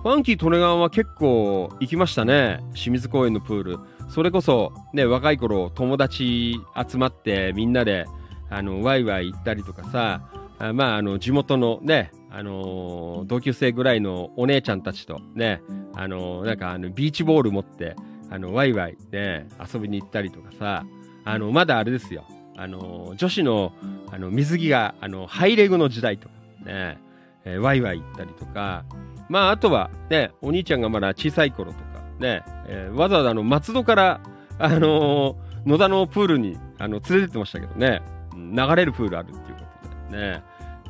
[0.03, 3.79] ファンキー利根川は結構行きましたね清水公園のプール。
[4.09, 6.59] それこそ、ね、若い頃、友達
[6.91, 8.07] 集まってみんなで、
[8.51, 10.23] あの、ワイワイ行ったりとかさ、
[10.59, 15.63] あまあ、あの、地元のね、あのー同級生ぐらいのお姉ちゃんたちとね、
[15.95, 17.97] あのーなんかあの、ビーチボール持って、
[18.29, 20.85] あの、ワイワイね、遊びに行ったりとかさ、
[21.25, 22.25] あの、まだあれですよ、
[22.57, 23.73] あの女子の、
[24.11, 26.35] あの、水着が、あの、ハイレグの時代とか、
[26.65, 26.99] ね、
[27.45, 28.85] えーワイワイ行ったりとか、
[29.29, 31.85] まあ、あとは、ね、お兄ちゃんがまだ小さい頃とか、
[32.21, 34.21] ね、えーわざわざあの、松戸から、
[34.59, 38.03] あのー野田のプールに、あの、連れてってましたけどね、
[38.35, 39.63] 流れるプールあるっていうこ
[40.11, 40.43] とで、ね、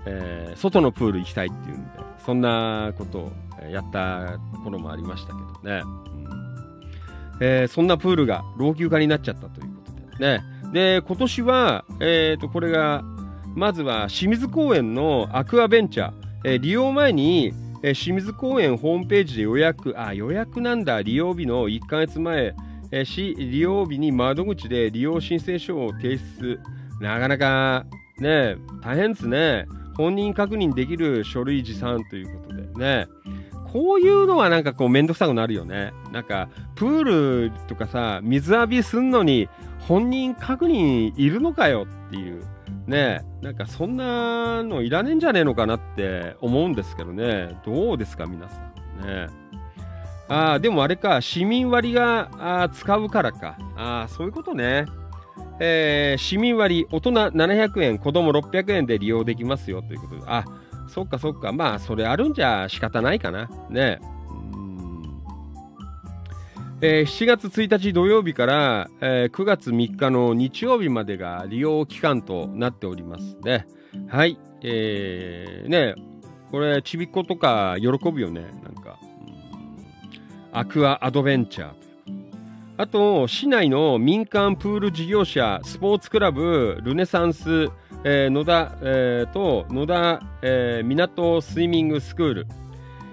[0.06, 1.90] えー外のプール行きたいっていうんで、
[2.24, 3.32] そんなことを
[3.70, 5.82] やった頃もありましたけどね。
[5.84, 6.42] うん
[7.40, 10.44] えーそんなプールが老朽化になっちゃったということでね。
[10.72, 13.04] で、今年は、えっ、と、これが、
[13.54, 16.12] まずは清水公園のアクアベンチャー、
[16.44, 17.52] えー利用前に、
[17.82, 22.54] えー清水公園ホームページで予約、あ、予約なんだ、利用日の1ヶ月前、
[22.90, 26.58] えーし、利用日に窓口で利用申請書を提出。
[27.00, 27.84] なかなか、
[28.18, 29.66] ね、大変ですね。
[29.96, 33.06] 本人確認できる書類持参ということでね。
[33.72, 35.92] こういうのはなんかこうめんどくさくなるよね。
[36.12, 37.04] なんか、プー
[37.48, 39.48] ルとかさ、水浴びすんのに
[39.80, 42.42] 本人確認いるのかよっていう。
[42.86, 47.60] ねなんかそんなのいらねえんじゃねえのかなって思うんですけどね。
[47.64, 48.60] どうですか、皆さ
[49.02, 49.06] ん。
[49.06, 49.28] ね
[50.28, 52.30] ああ、でもあれか、市民割が
[52.62, 53.56] あ使うからか。
[53.76, 54.86] ああ、そういうことね。
[55.60, 60.22] えー市民割、大人700円、子供600円で利用できますよということで。
[60.26, 60.44] あ、
[60.88, 61.52] そっかそっか。
[61.52, 63.48] まあ、それあるんじゃ仕方ないかな。
[63.70, 64.00] ね。
[66.84, 73.66] えー7月1日土曜日から、えー9月3日の日曜日までが利用期間となっておりますね。
[74.08, 74.38] はい。
[74.62, 75.94] えー、ね、
[76.50, 78.42] これ、ちびっ子とか喜ぶよね。
[78.62, 78.98] なんか。
[80.52, 81.81] アクアアドベンチャー。
[82.82, 87.68] あと、市内の民間プール事業者、スポーツクラブ、ルネサンス、
[88.02, 92.46] えー野田、えーと、野田、えー港スイミングスクール。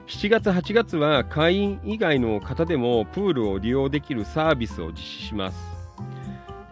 [0.07, 5.59] 7月、8月は会員以外の方でもプールを利用できるサービスを実施します。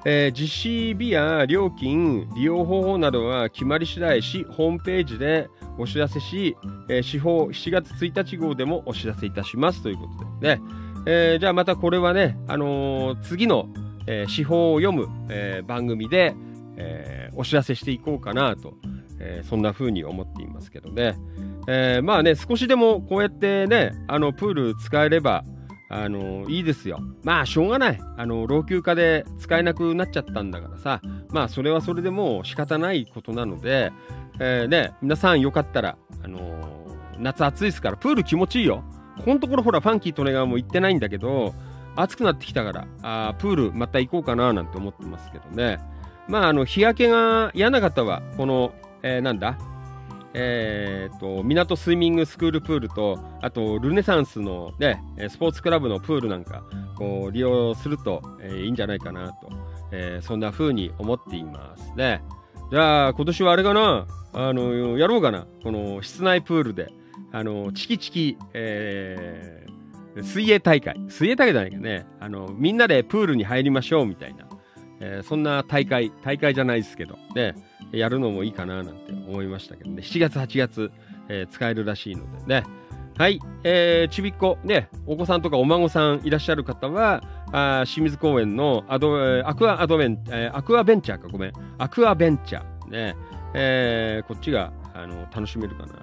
[0.03, 6.57] えー実施日や料金、利用方法などは決まり次第し、ホームページでお知らせし、
[6.89, 10.86] えー、司法7月1日号でもお知らせいたしますということでね。
[11.09, 13.69] えーじゃあまたこれはね、あのー次の、
[14.07, 16.35] えー司法を読む、えー番組で、
[16.75, 18.73] えーお知らせしていこうかなと、
[19.19, 21.15] えーそんな風に思っていますけどね。
[21.69, 25.43] えーまあね、少しでもこうやってね、あの、プール使えれば、
[25.89, 26.99] あのいいですよ。
[27.23, 27.99] まあ、しょうがない。
[28.17, 33.93] あの、老朽化で使えなくなっちゃったんだからさ、まあ、それはそれでもう仕方ないことなので、
[34.41, 36.77] えーね、皆さんよかったら、あのー
[37.19, 38.83] 夏暑いですから、プール気持ちいいよ。
[39.17, 41.53] ここのところほら、ファンキー・トネガーも行ってないんだけど、
[41.95, 45.79] 暑くなってきたから、あープールまた行こうかななんて思ってますけどね。
[46.27, 49.57] まあ、あの、日焼けが嫌な方は、この、えーなんだ
[50.39, 56.63] えー、と港スイミングスクールプールとあとルネサンスの、ね、スポーツクラブのプールなんか
[56.95, 59.49] こう利用すると、えーいいんじゃないかなと、
[59.91, 62.21] えーそんな風に思っていますね
[62.69, 66.93] じゃあ今年はあれかなあのやろうかなこの室内プールで
[67.31, 69.77] あのチキチキ、えー
[70.23, 74.47] 水泳大会水泳大会じゃないけどねあのみんなでプールに入りましょうみたいな、
[74.99, 77.53] えーそんな大会大会じゃないですけどね
[77.91, 80.01] やるのもいいかななんて思いましたけどね。
[80.01, 80.91] 7月、8月、
[81.29, 82.63] えー使えるらしいのでね。
[83.17, 83.39] はい。
[83.63, 91.53] えーちびっこ、ね、お子さんとかお孫さんいらっしゃる方は、あ清水公園のアド、アクアアドベン、えーアクアベンチャーか、ごめん。
[91.77, 92.89] アクアベンチャー。
[92.89, 93.15] ね。
[93.53, 95.93] えーこっちが、あの、楽しめるかな。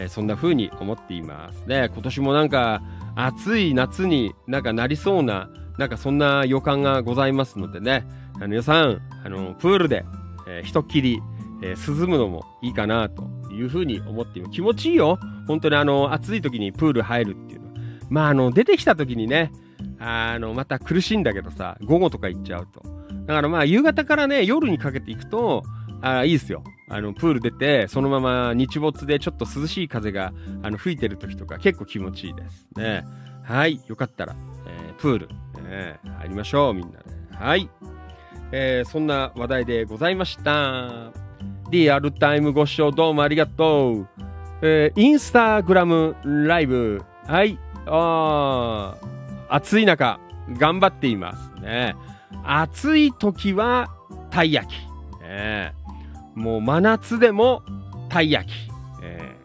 [0.00, 1.66] えーそんな風に思っています。
[1.66, 2.82] ね、今年もなんか、
[3.16, 8.06] 暑い夏になんかなりそうな、なんかそんな予感がございますのでね。
[8.36, 10.04] あの皆さん、あの、プールで、
[10.48, 11.20] えー、ひとっきり、
[11.62, 14.52] えー涼むのもいいかなというふうに思っています。
[14.54, 15.18] 気持ちいいよ。
[15.46, 17.74] 本当にあの、暑い時にプール入るっていうのは。
[18.08, 19.52] まあ、あの、出てきた時にね、
[19.98, 22.82] あの、また苦しいんだけどさ、午後とか行っちゃうと。
[23.26, 25.62] だからまあ、夕方からね、夜にかけていくと、
[26.02, 26.62] あいいですよ。
[26.88, 30.32] あの、プール出て、そのまま日没でちょっと涼しい風が、
[30.62, 33.04] あの、吹いてる時とか結構気持ちいいですね。
[33.44, 33.80] はい。
[33.86, 34.34] よかったら、
[34.66, 35.28] えープール、
[35.66, 37.04] えー入りましょう、みんなで。
[37.36, 37.68] はい。
[38.52, 41.12] えーそんな話題でございました。
[41.70, 44.08] リアルタイムご視聴どうもありがとう。
[44.62, 47.02] えーインスタグラムライブ。
[47.26, 47.58] はい。
[47.86, 48.96] あ
[49.48, 50.18] 暑い中、
[50.58, 51.94] 頑張っていますね。
[52.44, 53.88] 暑い時は、
[54.30, 54.90] たい焼き。
[55.22, 55.72] ね
[56.34, 57.62] もう真夏でも、
[58.08, 58.70] たい焼き。
[59.02, 59.40] えー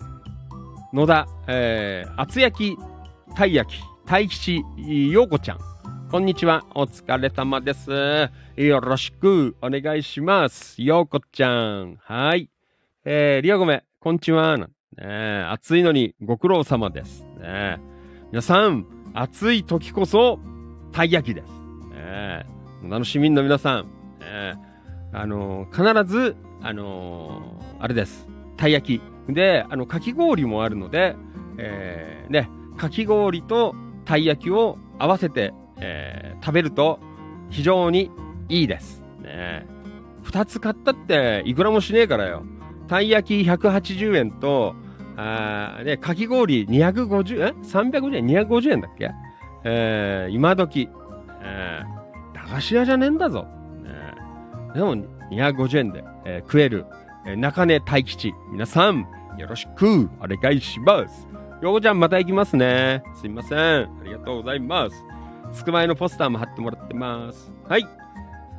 [0.94, 2.78] 野田、えー厚焼き、
[3.36, 4.62] たい焼き、大吉、
[5.12, 5.60] 陽子ちゃん。
[6.10, 6.64] こんにちは。
[6.76, 8.30] お疲れ様です。
[8.56, 10.82] よろしくお願いします。
[10.82, 11.98] ようこちゃん。
[12.02, 12.50] はい。
[13.04, 14.58] えー、リアゴメ、こんにちは。
[14.58, 17.26] なんてね、暑いのにご苦労様です。
[17.42, 17.80] ね、
[18.32, 20.40] 皆さん、暑い時こそ、
[20.92, 21.50] たい焼きです。
[21.94, 22.46] ね、
[22.84, 23.86] 野田の市民の皆さん、
[24.20, 24.56] ね、
[25.12, 28.28] あのー必ず、あのーあれです。
[28.58, 29.34] たい焼き。
[29.34, 31.16] で、あの、かき氷もあるので、
[31.58, 37.00] えー、ね、かき氷とたい焼きを合わせて、えー食べると
[37.50, 38.12] 非常に
[38.50, 39.02] いいです。
[39.22, 39.66] ね
[40.24, 42.44] 二つ買ったっていくらもしねえからよ。
[42.88, 44.76] たい焼き180円と、
[45.18, 49.12] あね、かき氷250円 ?350 円 ?250 円だっけ？
[49.64, 50.90] えー、今時。
[51.42, 53.44] えー、駄菓子屋じゃねえんだぞ。
[53.84, 53.90] ね
[54.76, 54.96] でも
[55.32, 56.86] 250円で、えー食える、
[57.26, 58.34] えー中根大吉。
[58.52, 59.08] 皆さん、
[59.38, 61.28] よろしくお願いします。
[61.62, 63.04] よこちゃんまた行きますね。
[63.20, 63.58] すいません。
[63.60, 65.04] ありがとうございます。
[65.54, 67.52] つくまえのポスターも貼ってもらってます。
[67.68, 67.88] はい。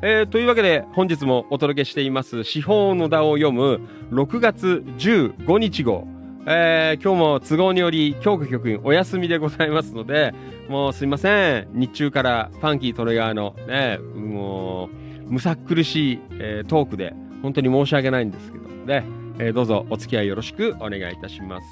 [0.02, 6.06] えーというわけで本日もお届けしています司法の田を読む6月15日号。
[6.46, 10.34] えー今日も都合により京子局員お休みでございますので、
[10.68, 11.68] もうすいません。
[11.72, 19.04] 日中からファンキートレガーのね、もう、むさっ苦しい、えートークで本当に申し訳ないんですけどね、
[19.38, 21.66] えーどうぞお付き合いよろしくお願いいたします。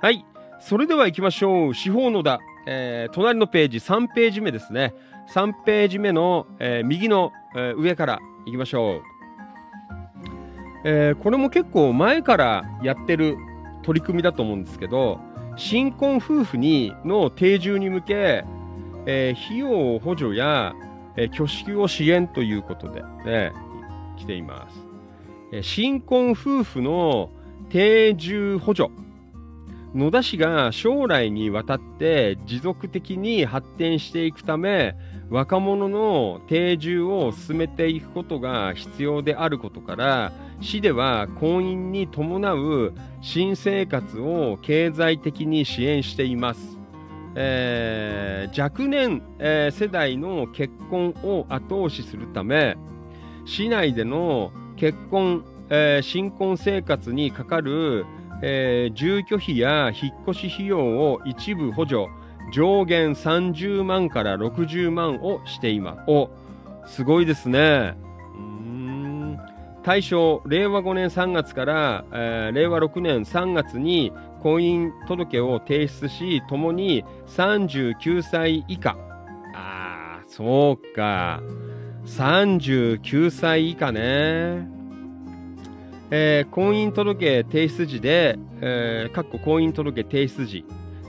[0.00, 0.24] はい。
[0.60, 1.74] それでは行きましょう。
[1.74, 4.94] 司法の田、えー隣のページ3ページ目ですね。
[5.34, 9.02] 3ページ目の、えー右の、えー上から行きましょう。
[10.84, 13.36] えーこれも結構前からやってる
[13.82, 15.20] 取り組みだと思うんですけど、
[15.56, 18.44] 新婚夫婦にの定住に向け、
[19.06, 20.74] えー費用補助や、
[21.16, 23.52] えー挙式を支援ということで、ね、
[24.18, 24.86] 来ています。
[25.52, 27.30] えー新婚夫婦の
[27.70, 28.90] 定住補助。
[29.94, 34.94] 野田市が将来にわたって持続的に発展していくため、
[35.30, 42.92] 若者の定住を進めていくことが必要であることから、市では婚姻に伴う
[43.22, 46.75] 新生活を経済的に支援しています。
[47.38, 52.76] えー若年、えー世代の結婚を後押しするため、
[53.44, 58.06] 市内での結婚、えー新婚生活にかかる、
[58.42, 62.06] えー住居費や引っ越し費用を一部補助、
[62.54, 66.10] 上限30万から60万をしています。
[66.10, 66.30] お、
[66.86, 67.94] すごいですね。
[68.36, 69.38] うん
[69.82, 74.12] 大正令和5年3月から、えー令和6年3月に
[74.46, 78.96] 婚姻届を提出し、ともに39歳以下。
[79.52, 81.42] ああ、そうか。
[82.04, 84.68] 39歳以下ね。
[86.12, 90.64] えー婚姻届提出時で、えー、かっこ婚姻届提出時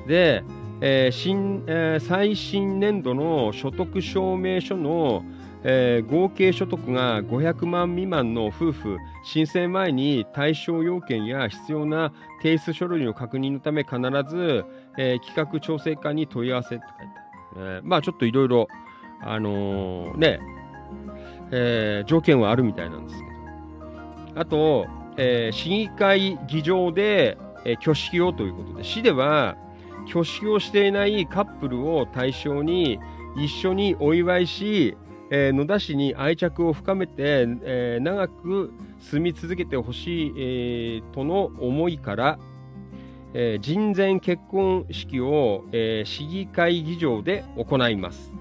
[0.08, 0.44] で、
[0.82, 5.24] えー新えー最新年度の所得証明書の、
[5.64, 12.12] えー合計所得が500万未満の夫婦申請前に対象要件や必要な
[12.42, 13.98] 提出書類の確認のため必
[14.30, 14.66] ず、
[14.98, 17.14] えー企画調整課に問い合わせって書いて
[17.56, 18.68] ある、えまあちょっといろいろ
[19.22, 20.40] あのーね、
[21.52, 23.26] えー条件はあるみたいなんですけ
[24.34, 24.42] ど。
[24.42, 29.56] あと、えー市議会議場で、えー挙式をということで市では
[30.08, 33.00] 挙式をしていないカップルを対象に
[33.38, 34.96] 一緒にお祝いし、
[35.30, 42.40] えー野田市に愛着を深めて、えー長く住み続けてほしい、えーとの思いから、
[43.34, 48.32] えー人前結婚式を、え市議会議場で行います。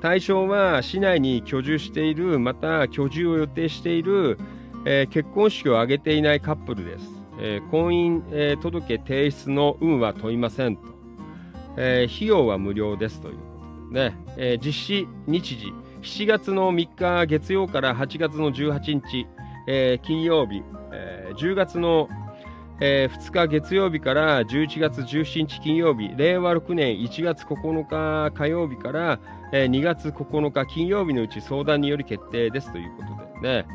[0.00, 4.38] 対象は市内に居住しているまた居住を予定している、
[4.86, 7.06] え結婚式を挙げていないカップルです。
[7.40, 10.82] え婚姻、え届提出の有無は問いませんと、
[11.76, 13.53] え費用は無料ですという
[13.94, 15.72] ね、えー実施日時。
[16.02, 19.26] 7月の3日月曜から8月の18日、
[19.66, 22.08] えー金曜日、えー10月の、
[22.80, 29.20] えー2日月曜日から11月17日金曜日令和6年1月9日火曜日から、
[29.52, 33.66] えー2月9日金曜日のうち相談により決定ですということでね、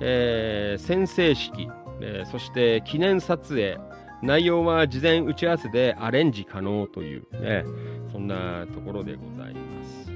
[0.00, 1.68] えー宣誓式、
[2.02, 3.78] えーそして記念撮影。
[4.22, 7.64] 内容は事前打ち合わせでアレンジ可能というね
[8.12, 10.10] そんなところでございます、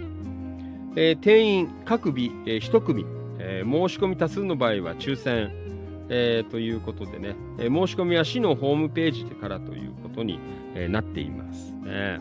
[0.96, 3.04] えー定員各日、え1組、
[3.38, 5.50] えー申し込み多数の場合は抽選、
[6.08, 10.38] えーということでね、え申し込みは市のホームページからということに、
[10.74, 12.18] えなっていますね。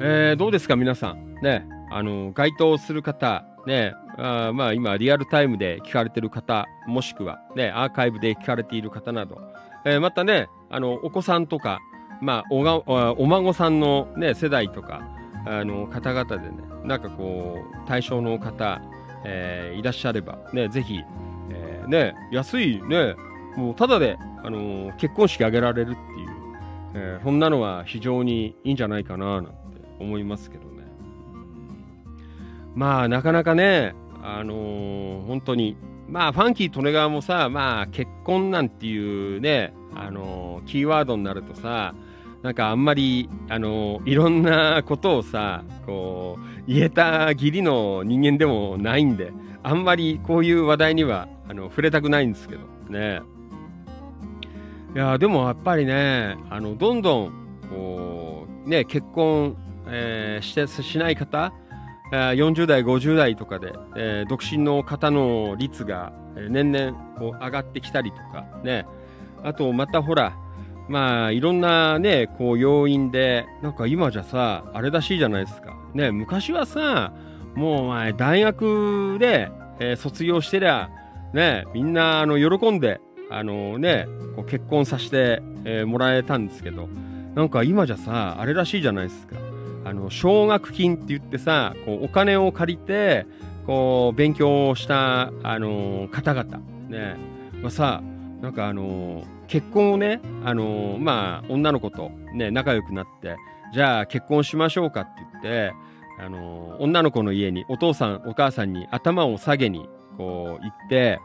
[0.00, 1.38] えどうですか皆さん。
[1.42, 9.40] ね、あの、該当する方、ね、あまあ今リアルタイムで聞かれている方、もしくはね、アーカイブで聞かれている方など、
[9.86, 11.80] えーまたね、あの、お子さんとか、
[12.20, 12.76] まあ、おが、
[13.18, 15.00] お孫さんのね、世代とか、
[15.48, 18.82] あの方々でねなんかこう対象の方、
[19.24, 20.98] えーいらっしゃればねぜひ、
[21.50, 23.14] えーね安いね
[23.56, 26.28] もうただで、あの結婚式挙げられるっていう、
[26.94, 29.52] えーそんなのは非常にいいんじゃないかななんて
[30.00, 30.82] 思いますけどね。
[32.74, 33.94] まあなかなかね、
[34.28, 35.76] あのー本当に
[36.08, 41.94] まあファンキー利根川もさまあ結婚なんていうね、あのーキーワードになるとさ
[42.42, 53.20] なんかあんまり、あのーいろんなことをさこう言えた義理の人間でもないんであんまりこういう話題にはあの触れたくないんですけどね。
[54.94, 57.32] いやでもやっぱりねあのどんどん
[57.70, 59.56] こうね結婚、
[59.86, 61.52] えーしてしない方
[62.12, 66.12] 40代、50代とかで、えー独身の方の率が、
[66.50, 68.86] 年々こう上がってきたりとかね。
[69.42, 70.34] あと、またほら、
[70.88, 75.76] まあ、いろんなね、こう要因で、なんか今じゃさ、あれらしいじゃないですか。
[75.94, 77.12] ね、昔はさ、
[77.54, 79.50] もう、大学で、
[79.80, 80.90] えー卒業してりゃ、
[81.32, 83.00] ね、みんな、あの、喜んで、
[83.30, 86.88] あのね、こう結婚させて、えーもらえたんですけど、
[87.34, 89.36] なんか今じゃさ、あれらしいじゃないですか。
[89.86, 93.24] あの、奨学金って言ってさ、こう、お金を借りて、
[93.66, 96.58] こう、勉強した、あの方々、
[96.88, 97.16] ね、
[97.62, 98.02] まあさ、
[98.42, 103.36] なんかあの結婚をね、あのまあ、女の子とね、仲良くなって、
[103.72, 105.72] じゃあ結婚しましょうかって言って、
[106.18, 111.20] あの女の子の家に、お父さん、お母さんに頭を下げに、こう、行って、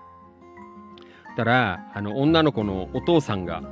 [1.35, 3.63] たら、あの、女の子のお父さんが、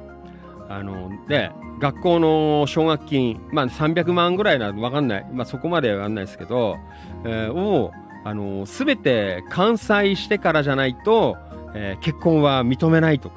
[0.70, 5.26] あの、で、学校の奨学金、まあ300万ぐらいなのわかんない。
[5.34, 6.78] まあそこまではわかんないですけど、
[7.26, 7.91] えーを、
[8.24, 11.38] あの、すべて完済してからじゃないと、
[11.74, 13.36] えー結婚は認めないとか、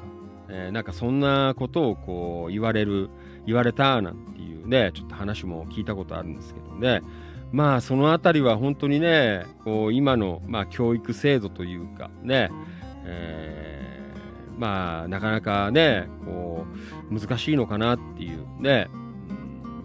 [0.49, 3.09] えーなんかそんなことをこう言われる、
[3.45, 7.01] 言われたなんていうね、ちょっと話も聞いたことあるんですけどね。
[7.51, 12.49] まあそのあたりは本当にね、こう今の、まあ、教育制度というかね、
[13.05, 16.52] えーまあなかなかね、こう
[17.11, 18.45] 難しいのかなっていう。
[18.59, 18.89] ね、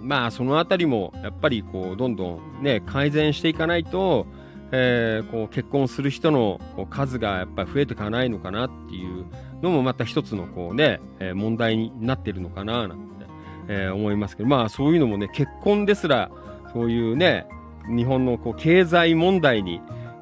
[0.00, 4.26] まあそのあたりもやっぱりこうどんどんね改善していかないと、
[4.72, 6.60] えーこう結婚する人の
[6.90, 9.24] 数がやっぱり増えていかないのかなっていう
[9.62, 13.26] のもまた一つのこうね、えー問題になってるのかななんて、
[13.68, 16.30] えー思いますけどまあそういうのもね結婚ですら
[16.72, 17.46] そういうね
[17.88, 19.80] 日本のこう経済問題に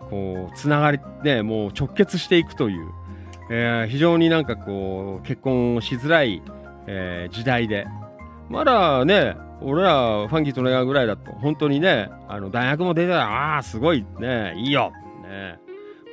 [0.09, 2.93] こうつながりねもう直結していくという、
[3.51, 6.43] えー非常になんかこう結婚しづらい、
[6.87, 7.87] えー時代で。
[8.49, 14.93] まだね俺らファンキートレガぐらいだと本当にねあの大学も出たらああすごいねいいよ。
[15.23, 15.59] ね。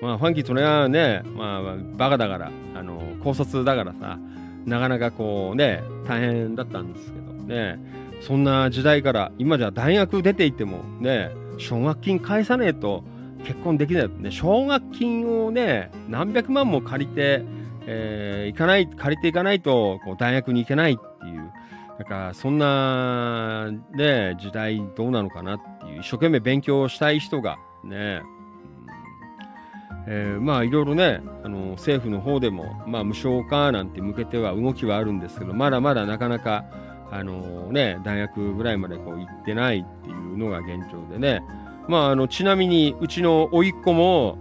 [0.01, 1.61] まあファンキートレガーねまあ
[1.97, 4.17] バカだからあの高卒だからさ
[4.65, 7.77] なかなかこうね大変だったんですけどね。
[8.21, 13.03] そんな時代から今じゃ大学出ていてもね奨学金返さねえと
[13.43, 14.31] 結婚できないね。
[14.31, 17.43] 奨学金をね何百万も借りて、
[17.85, 21.51] えー行かない借りていかないとこう大学に行けないっていう。
[21.99, 25.99] なんかそんなね時代どうなのかなっていう。
[26.01, 28.21] 一生懸命勉強したい人がね、
[30.07, 36.65] えーまあいろいろねあの政府の方でも、まあ、無償化なんて向けては動きはあるんですけどまだまだなかなか
[37.11, 41.43] あのね大学ぐらいまでこう行ってないっていうのが現状でね。
[41.88, 44.38] まああのちなみにうちの甥っ子も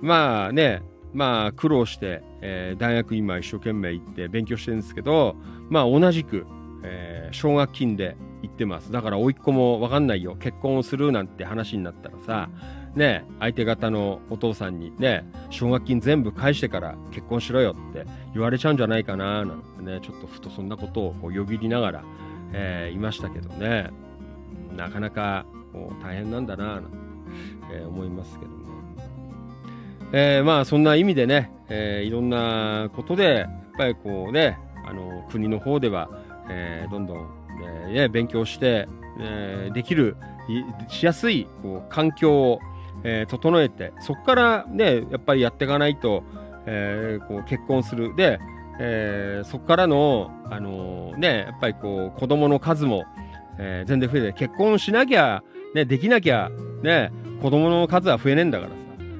[0.00, 0.82] まあね
[1.12, 5.36] まあ苦労して、えー大学今一生懸命行って勉強してるんですけど
[5.68, 6.46] まあ同じく、
[6.82, 8.92] えー奨学金で行ってます。
[8.92, 10.36] だから甥っ子も分かんないよ。
[10.36, 12.50] 結婚をするなんて話になったらさ
[12.94, 22.04] ね相手方のお父さんにね奨学金全部返してから結婚しろよって言われちゃうんじゃないかななんてねちょっとふとそんなことをこうよぎりながら、
[22.52, 23.90] えーいましたけどね。
[24.76, 25.46] なかなか
[26.02, 26.88] 大変なんだななんて、
[27.72, 28.56] えー思いますけどね。
[30.12, 36.10] えーまあそんな意味でね、えーいろんなことでやっぱりこうねあの国の方では、
[36.50, 37.28] えーどんどん、
[37.64, 40.16] えーね、勉強して、えーできる
[40.88, 42.60] しやすいこう環境を、
[43.04, 46.24] えー整えてそこからねやっぱりやっていかないと、
[46.66, 48.38] えーこう結婚するで、
[48.78, 53.04] えーそこからの、あのねやっぱりこう子供の数も、
[53.58, 55.42] えー全然増えて結婚しなきゃ、
[55.74, 56.50] ね、できなきゃ、
[56.82, 58.76] ね、子供の数は増えねえんだからさ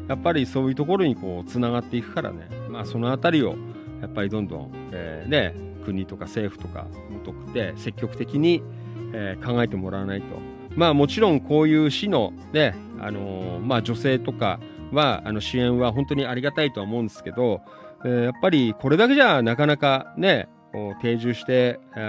[0.08, 3.56] やっぱりそういうところにこうつながっていくからね、まあ、そのあたりを
[4.00, 8.62] やっぱりどんどん、えーね、国とか政府とかもとって積極的に、
[9.12, 10.26] えー考えてもらわないと。
[10.74, 14.58] まあもちろんこういう市のね、あのーまあ女性とか
[14.90, 17.60] は、あの支援は本当にありがたいとは思うんですけど、
[18.04, 20.48] えーやっぱりこれだけじゃなかなかね、
[21.00, 22.00] 定住して、う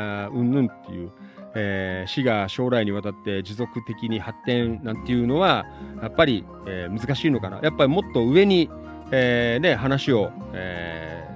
[0.43, 1.11] んぬんっていう、
[1.55, 5.65] えー市が将来にわたって持続的に発展なんていうのは、
[6.01, 7.59] やっぱり、えー難しいのかな。
[7.61, 8.69] やっぱりもっと上に、
[9.11, 11.27] えーね、話を、え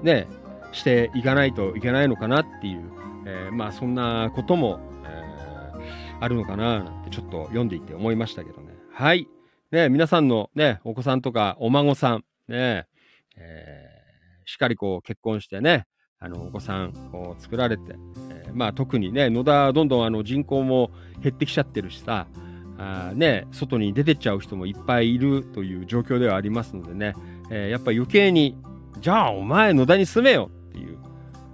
[0.00, 0.26] ーね、
[0.72, 2.90] していかないといけないのかなっていう、
[3.26, 8.74] えーまあそんなことも、えーあるのかななんてちょっと読んでいて思いましたけどね。
[8.92, 9.26] はい。
[9.70, 12.86] ね、皆さんのね、お子さんとかお孫さん、ね、
[13.36, 13.90] えー
[14.46, 15.86] しっかりこう結婚してね、
[16.22, 17.96] あの、お子さんを作られて、
[18.30, 20.90] えーまあ特にね、野田どんどんあの人口も
[21.22, 22.26] 減ってきちゃってるしさ、
[22.76, 27.14] あね、外に出てっちゃう人もいっぱいいるという状況ではありますのでね、
[27.50, 28.54] えーやっぱ余計に、
[29.00, 30.98] じゃあお前野田に住めよっていう、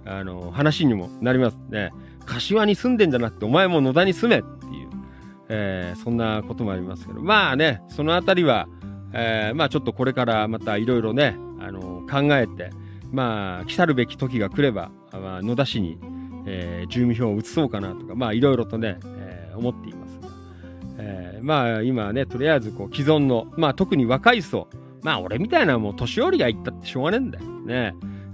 [0.03, 1.93] あの、話にもなりますね。
[2.25, 4.89] 柏に住んでんじゃなくてお前も野田に住めっていう、
[5.47, 8.67] えーそんなこともありますけど、まあね、そのあたりは、
[9.13, 12.71] えまあちょっとこれからまたいろいろね、あの、考えて、
[13.11, 15.97] まあ、来たるべき時が来れば、まあ、野田市に、
[16.45, 20.27] えー住民票を移そうかなとか、まあいろいろとね、えー思っていますが、
[20.99, 24.67] えーまあ今ね、とりあえずこう既存の、まあ特に若い層、
[25.03, 27.75] まあ俺みたいなもう年寄りが行ったってしょうがねえんだよね。
[27.75, 27.93] やっ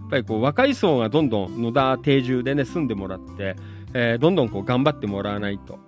[0.09, 3.55] ぱりこう若い層がどんどん野田定住でね、住んでもらって、
[3.93, 5.79] えーどんどんこう頑張ってもらわないと。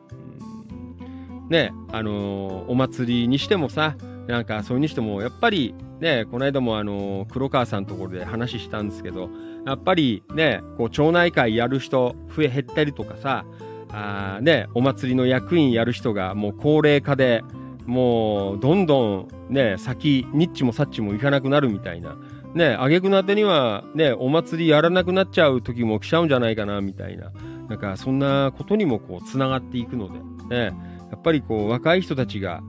[1.49, 3.95] ね、あのーお祭りにしてもさ、
[4.27, 9.29] なんかそれにしてもやっぱりね、この間もあの黒川さんのところで話したんですけど、
[9.65, 13.45] やっぱりね、こう町内会やる人増え減ったりとかさ、
[13.91, 17.43] あね、お祭りの役員やる人がもう高齢化で、
[17.85, 22.17] もうどんどんね、先、ニッチもサッチもいかなくなるみたいな。
[22.53, 27.31] ね、挙句の果てにはね、お祭りやらなくなっちゃう時も来ちゃうんじゃないかなみたいな。
[27.69, 30.19] なんかそんなことにもこう繋がっていくので、
[30.55, 30.73] ね、
[31.11, 32.61] やっぱりこう若い人たちが、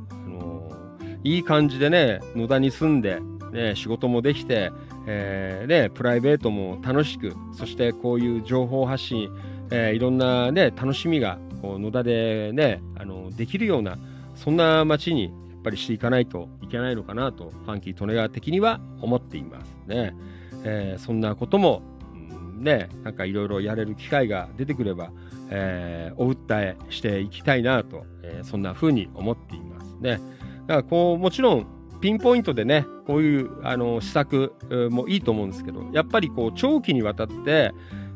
[1.27, 3.18] いい感じでね、野田に住んで、
[3.53, 4.70] ね、仕事もできて、
[5.09, 9.29] えーね、プライベートも楽しく、そしてこういう情報発信、
[9.72, 13.99] えーいろんなね、楽しみが、こう野田でね、あの、できるような、
[14.37, 20.14] そんな街にやっぱりしていかないといけないのかなと、ファンキー利根川的には思っていますね。
[20.62, 21.83] えーそんなことも、
[22.14, 25.11] うんね、なんかいろいろやれる機会が出てくれば、
[25.51, 30.20] えーお訴えしていきたいなと、えーそんな風に思っていますね。
[30.67, 31.67] だからこう、もちろん、
[32.01, 34.53] ピンポイントでね、こういう、あの、施策
[34.91, 37.73] もいいと思うんですけど、やっぱりこう、長期にわたって、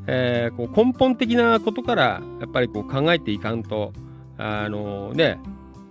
[0.07, 3.93] えーこう根本的なことから、やっぱりこう考えていかんと、
[4.39, 5.39] あのね、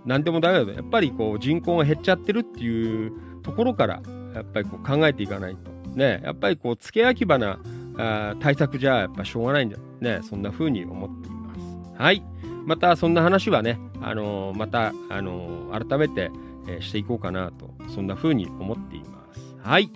[0.04, 4.02] なんでもダメだと、やっぱりこう人口が減っちゃってるっていうところから、
[4.34, 5.70] やっぱりこう考えていかないと。
[5.96, 7.58] ね、やっぱりこう、付け焼き場な
[7.96, 9.78] あ対策じゃやっぱしょうがないんだ。
[10.00, 12.02] ね、そんな風に思っています。
[12.02, 12.22] はい。
[12.66, 16.30] またそんな話はね、あのまた、あの改めて、
[16.78, 19.56] えしていこうかなと、そんな風に思っています。
[19.62, 19.90] はい。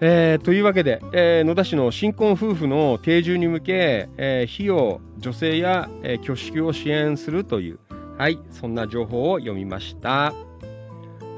[0.00, 7.78] えーというわけで、えー野田市の新婚夫婦の定住に向け、えー費用、女性や、えー挙式を支援するという、
[8.18, 10.34] はい、そんな情報を読みました。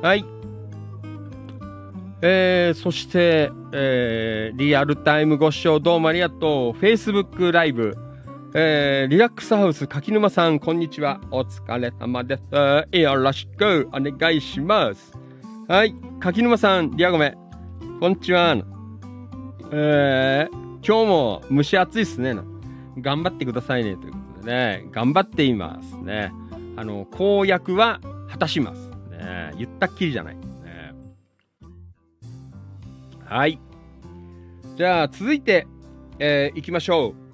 [0.02, 0.24] はい。
[2.20, 6.78] えーそして、えーリアルタイムご視聴どうもありがとう。
[6.80, 7.96] Facebook ライブ、
[8.60, 11.20] えーリラックスハウス柿沼さん、こんにちは。
[11.30, 12.42] お疲れ様です。
[12.98, 15.12] よろしくお願いします。
[15.68, 15.94] はい。
[16.18, 17.36] 柿沼さん、リアゴメ、
[18.00, 18.56] こんにちは。
[19.70, 22.34] えー今日も蒸し暑いっすね。
[23.00, 23.94] 頑張ってくださいね。
[23.94, 26.32] ということでね、頑張っていますね。
[26.74, 28.90] あの、公約は果たします。
[29.08, 30.34] ね、言ったっきりじゃない。
[30.34, 30.42] ね、
[33.24, 33.60] はい。
[34.74, 35.68] じゃあ、続いて、
[36.18, 37.27] えー行きましょう。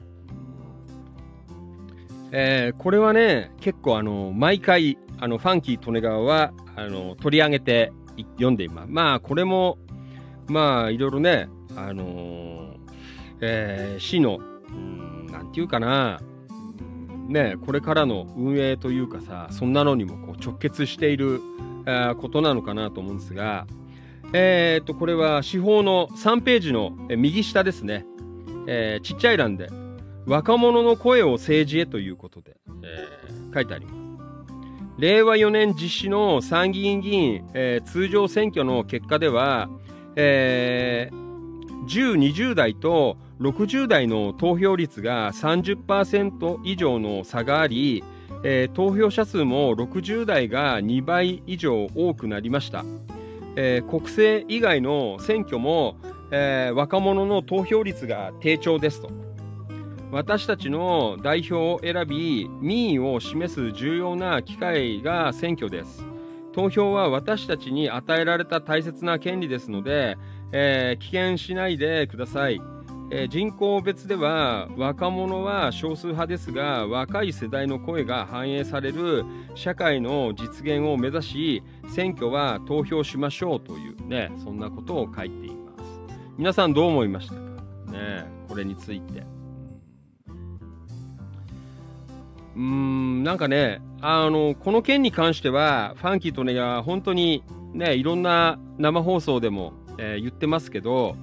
[2.36, 7.92] えーこれはね、結構あの、毎回、あの、ファンキー利根川は、あの、取り上げて
[8.34, 8.88] 読んでいます。
[8.90, 9.78] まあ、これも、
[10.48, 12.74] まあ、いろいろね、あのー
[13.40, 16.20] えー市の、うんなんていうかな、
[17.28, 21.40] ね、これからの運営というかさ、そんなのにもこう直結している、
[21.86, 23.68] えーことなのかなと思うんですが、
[24.32, 28.04] えー、と、これは司法の3ページの右下ですね。
[28.66, 29.68] えちっちゃい欄で、
[30.26, 33.94] 若者の声を政治へということで、えー書いてあります。
[34.98, 39.68] 令和4年実施の参議院議員、えー通常選挙の結果では、
[40.16, 41.24] えー
[41.86, 48.02] 10、20代と60代の投票率が30%以上の差があり、
[48.42, 52.84] えー投票者数も60代が2倍以上多くなりました。
[53.56, 55.96] えー国政以外の選挙も、
[56.30, 59.23] えー若者の投票率が低調ですと。
[60.10, 66.06] 私たちの代表を選び、民意を示す重要な機会が選挙です。
[66.52, 70.16] 投票は私たちに与えられた大切な権利ですので、
[70.52, 72.60] えー棄権しないでください。
[73.10, 79.24] えー人口別では若者は少数派ですが若い世代の声が反映される
[79.56, 86.00] 社会の実現を目指し選挙は投票しましょうというねそんなことを書いています
[86.38, 87.40] 皆さんどう思いましたか？
[87.92, 89.26] ねこれについて
[92.56, 97.42] うんなんかねあのこの件に関してはファンキーとねが本当に
[97.72, 101.16] ねいろんな生放送でも、えー言ってますけど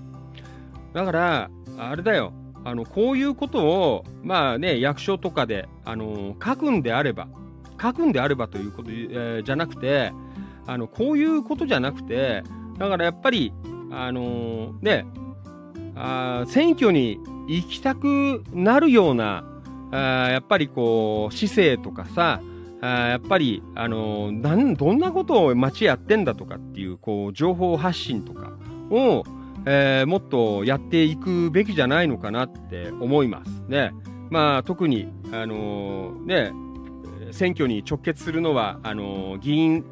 [0.93, 7.27] だからあれだよあのこういうことをまあね役所とかであの書くんであれば
[7.81, 10.11] 書くんであればということ、えーじゃなくて
[10.67, 12.43] あのこういうことじゃなくて
[12.77, 13.53] だからやっぱり
[13.91, 15.05] あのね
[15.95, 19.43] あ選挙に行きたくなるような
[19.91, 22.41] あやっぱりこう姿勢とかさ
[22.83, 28.53] あやっぱり、あのなんどんなことを街やってんだとかっていうこう情報発信とか
[28.89, 29.23] を、
[29.67, 33.91] えーもっとやっていくべきじゃないのかなって思いますね。
[34.31, 36.51] まあ特に、あのーね
[37.31, 39.85] 選挙に直結するのはあのー議員、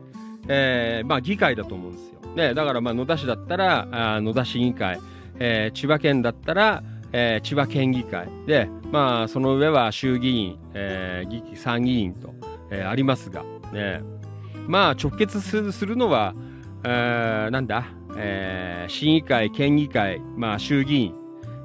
[0.47, 2.19] えーまあ議会だと思うんですよ。
[2.35, 4.99] ね、だからまあ野田市だったらあ野田市議会、
[5.37, 6.81] えー千葉県だったら、
[7.11, 12.33] えー千葉県議会で、まあその上は衆議院、えー議参議院と、
[12.71, 13.43] えーありますが、
[13.73, 14.01] ね、
[14.67, 16.33] まあ直結するするのは、
[16.83, 17.85] えーなんだ、
[18.15, 21.15] えー市議会、県議会、まあ衆議院、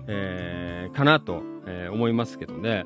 [0.07, 2.84] えーかなと、えー思いますけどね。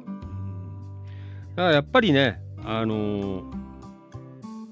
[1.56, 3.58] だからやっぱりね、あのー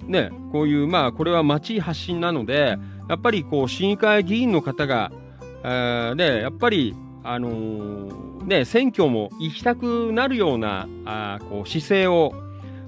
[0.07, 2.78] ね、こういう、まあ、これは町発信なので、
[3.09, 5.11] やっぱりこう、市議会議員の方が、
[5.64, 6.95] えーね、やっぱり、
[7.27, 12.33] あのーね、選挙も行きたくなるような、あこう、姿勢を、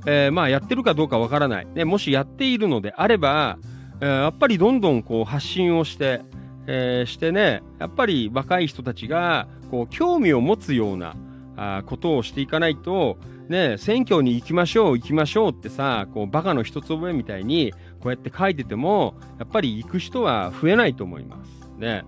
[0.06, 1.66] えーまあ、やってるかどうかわからない。
[1.74, 3.58] ね、もしやっているのであれば、
[4.00, 6.22] えーやっぱりどんどんこう、発信をして、
[6.68, 11.16] えしてね、やっぱり若い人たちが、こう、興味を持つような、
[11.56, 13.18] あことをしていかないと、
[13.48, 21.68] ね、選挙に行きましょう、行きましょうってさ、こう、バカの一つ覚えみたいに、こうやって書いてても、やっぱり行く人は増えないと思います。
[21.78, 22.04] ね。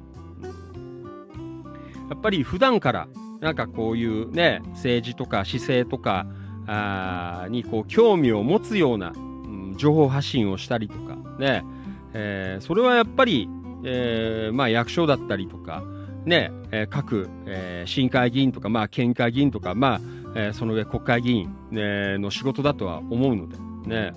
[2.11, 3.09] やっぱり普段から、
[3.41, 6.27] なんかこういうね、政治とか姿勢とか、
[6.67, 11.65] あーにこう興味を持つような、うん情報発信をしたりとか、ね、
[12.13, 13.49] えーそれはやっぱり、
[13.85, 15.83] えーまあ役所だったりとか、
[16.27, 20.01] ね、えー各、えー市議会議員とか、まあ県会議員とか、まあ、
[20.35, 23.57] えーその上国会議員、ね、の仕事だとは思うので、
[23.87, 24.13] ね。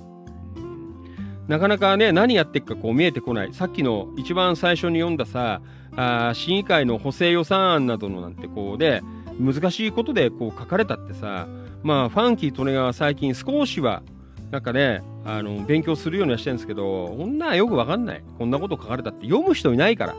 [1.47, 3.53] なかなかね、何やってっかこう見えてこない。
[3.53, 5.61] さっきの一番最初に読んださ、
[5.95, 9.01] あ市議会の補正予算案などのなんてこうで、
[9.39, 11.47] 難しいことでこう書かれたってさ、
[11.83, 14.03] まあ、ファンキー利根川最近少しは、
[14.51, 18.23] なんかね、あの、勉強するようにはしてるんですけど、こんなんよくわかんない。
[18.37, 20.15] こんなこと書かれたって読む人いないから。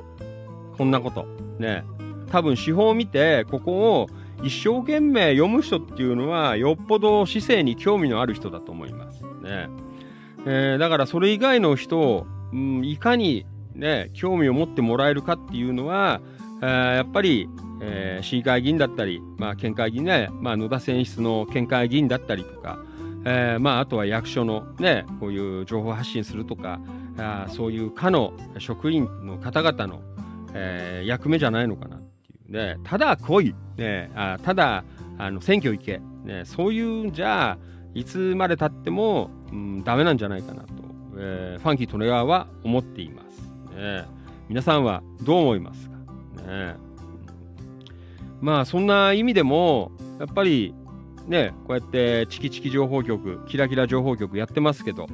[0.77, 1.27] こんなこと。
[1.59, 1.85] ね。
[2.31, 4.09] 多分手法を見て、ここを
[4.43, 9.23] 一生懸命読む人っていうのは、よっぽど市政に興味のある人だと思います。
[9.23, 9.69] ね。
[10.47, 16.21] えーだからそれ以外の人を、うん、いかにね、興味を持ってもらえるかっていうのは、
[16.63, 16.67] え
[16.97, 17.49] やっぱり、
[17.81, 22.79] えー市議会議員だったり、まあ、県会議員ね、まあ、野田選出の県会議員だったりとか、
[23.27, 26.81] えーまあ、あとは役所のね、こういう情報発信するとか、
[27.19, 30.01] あそういう課の職員の方々の、
[30.55, 34.85] えー役目じゃないのかなっていうね、ただ来い、ね、あただ
[35.19, 37.59] あの選挙行け、ね、そういうんじゃ、
[37.95, 40.69] いつまでたっても、うん、ダメなんじゃないかなと、
[41.19, 43.24] えーファンキー・利根川は思っています。
[43.75, 44.05] ね、
[44.49, 45.97] 皆さんはどう思いますか、
[46.47, 46.77] ね、
[48.41, 50.75] まあそんな意味でもやっぱり
[51.27, 55.07] ねこうやってチキチキ情報局キラキラ情報局やってますけど。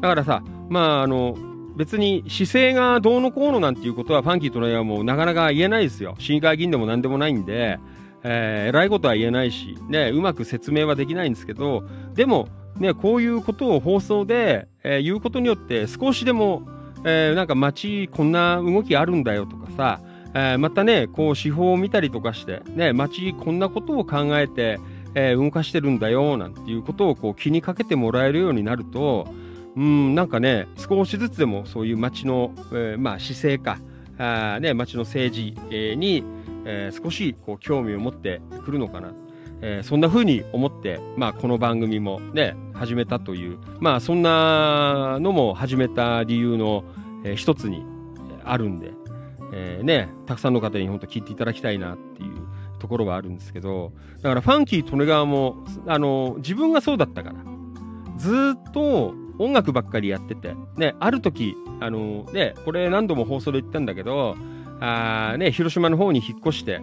[0.00, 1.36] だからさまああの
[1.76, 6.16] 別に姿勢がどうのこうのなんていうことはファンキー・利根川もうなかなか言えないですよ。
[6.18, 7.78] 市議会議員でも何でもないんで、
[8.22, 11.84] えー偉いことは言えないし、ね、うまく説明はできないんですけど
[12.14, 16.62] でもね、こういうことを放送で、えー言うことによって少しでも、
[17.04, 20.00] えーなんか街こんな動きあるんだよとかさ、
[20.34, 24.78] えーまたね、こう手法を見たりとかして、ね、街こんなことを考えて、
[25.14, 29.26] えー動かしてるんだよなんていうことをこう気にかけてもらえるようになると、
[29.76, 33.78] うん、なんかね、少しずつでもそういう街の、えーまあ姿勢か、
[34.18, 35.54] あね、街の政治、
[35.96, 36.24] に、
[36.64, 39.12] えー少しこう興味を持ってくるのかな。
[39.62, 46.84] えーそんな風に思って、まあ、この番組もね、始めたという、まあ、そんなのも始めた理由の、
[47.24, 47.84] えー一つに
[48.44, 48.92] あるんで、
[49.52, 52.32] えーね、たくさんの方に本当聞いていただきたいなっていう
[52.80, 57.36] ところはあるんですけど、だからファンキー・利根川も、あの、自分がそうだったから、
[58.16, 64.36] ずっと音楽ばっかりやってて、ね、ある時、あの、ね、これ何度も放送で言ったんだけど、
[64.80, 66.80] あね、広島の方に引っ越して、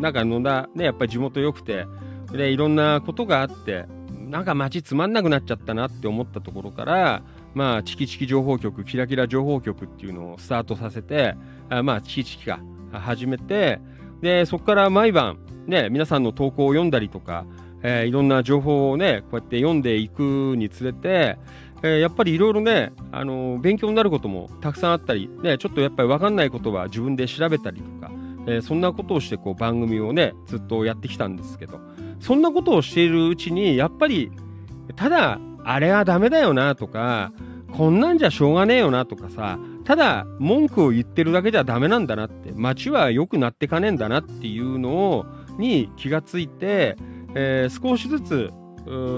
[0.00, 1.86] なんか野田、ね、やっぱり地元良くて、
[2.32, 3.86] で、いろんなことがあって、
[4.28, 7.22] なんか街つまんなくなっちゃったなって思ったところから、
[7.54, 11.36] まあ、チキチキ情報局、キラキラ情報局っていうのをスタートさせて、
[11.68, 12.58] あまあ、チキチキが
[12.92, 13.80] 始めて、
[14.20, 17.46] で、そこから毎晩、ね、皆さんの投稿を読んだりとか、
[17.82, 21.38] えー、いろんな情報をね、こうやって読んでいくにつれて、
[21.82, 28.10] え、やっぱりいろいろね、あのー、勉強になることもたくさんあったり、ね、ちょっとやっぱりわかんないことは自分で調べたりとか、
[28.46, 31.80] えー、そんなことをしてこう番組をね、ずっとやってきたんですけど、
[32.20, 34.30] そんなことをしているうちに、やっぱり、
[34.96, 37.32] ただ、あれはダメだよなとか、
[37.72, 45.26] こんなんじゃしょうがねえよなとかさ、ただ文句を言ってるだけじゃダメなんだなって、街は良くなってかねえんだなっていうの、
[45.58, 46.96] に気がついて、
[47.34, 48.50] えー、少しずつ、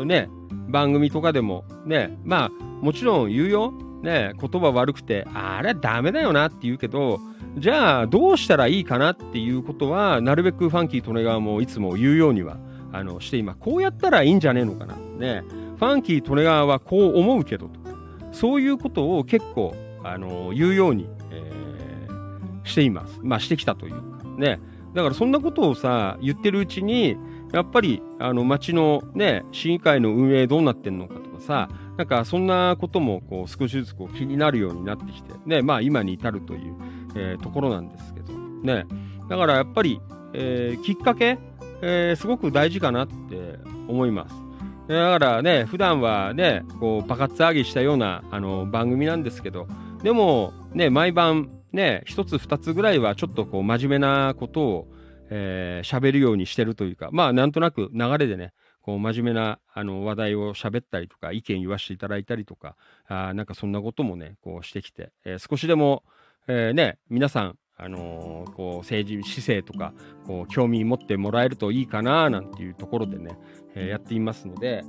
[0.05, 0.29] ね、
[0.69, 3.75] 番組とかでも、ね、まあ、もちろん言うよ。
[4.07, 7.19] ね、言葉悪くて、あれはダメだよなって言うけど、
[7.59, 12.57] じゃあどうしたらいいかなっていうことは、なるべくファンキー利根川もいつも言うようには、
[12.93, 14.95] あの、して今、こうやったらいいんじゃねえのかな。
[15.19, 15.43] ね、
[15.77, 17.91] ファンキー利根川はこう思うけどとか、
[18.31, 23.19] そういうことを結構、あの、言うように、えー、しています。
[23.25, 24.61] まあ、してきたというか、ね。
[24.95, 27.17] だからそんなことをさ、言ってるうちに、
[27.53, 36.75] やっぱり、あの、町のね、市議会の運営どうなってんのかとかさ、なんかそんなこともこう少しずつこう気になるようになってきて、ね、まあ今に至るという、
[37.15, 38.33] えー、ところなんですけど、
[38.63, 38.87] ね。
[39.29, 40.01] だからやっぱり、
[40.35, 41.39] えー、きっかけ、
[41.83, 44.47] えー、すごく大事かなって思います。
[44.89, 49.67] だからね、普段はね、こう、バカッツ上げしたような、あの、番組なんですけど、
[50.03, 54.89] でも、ね、毎晩、ね、一つ二つぐらいはちょっとこう、真面目なことを、
[55.29, 58.53] えー、喋るようにしてるというか、まあ、なんとなく流れでね、
[58.87, 62.77] こう、真面目な、あの、話題を喋ったりとか、意見言わせていただいたりとか、
[63.09, 66.05] あなんかそんなこともね、こうしてきて、え、少しでも、
[66.47, 69.93] えー、ね、皆さん、あのー、こう政治姿勢とか
[70.27, 73.39] こう興味持ってもらえるといいかななんていうところでね、
[73.75, 74.83] えー、やっていますので、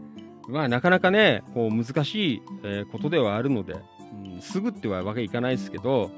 [0.48, 6.12] まあ、なかなかねこう難しい、えー、ことではあるので、うん、すぐってはわけいかないですけど、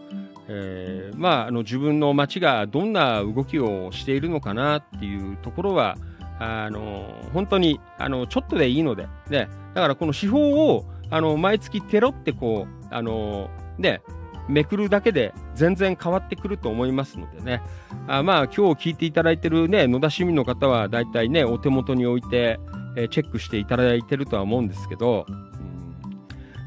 [0.47, 5.97] え、まああの自分の街がどんな動きをしているのかなっていうところは
[6.39, 14.01] あの本当にあのちょっとでいいので、ね、だからこの手法をあの毎月テロってこうあのね
[14.49, 17.61] めくるだけで全然変わってくると思いますのでね。
[18.07, 22.59] あまあ今日聞いていただいてるね、野田市民の方は大体ね、お手元に置いて、
[22.97, 25.51] えー、チェックしていただいてるとは思うんですけど、うん。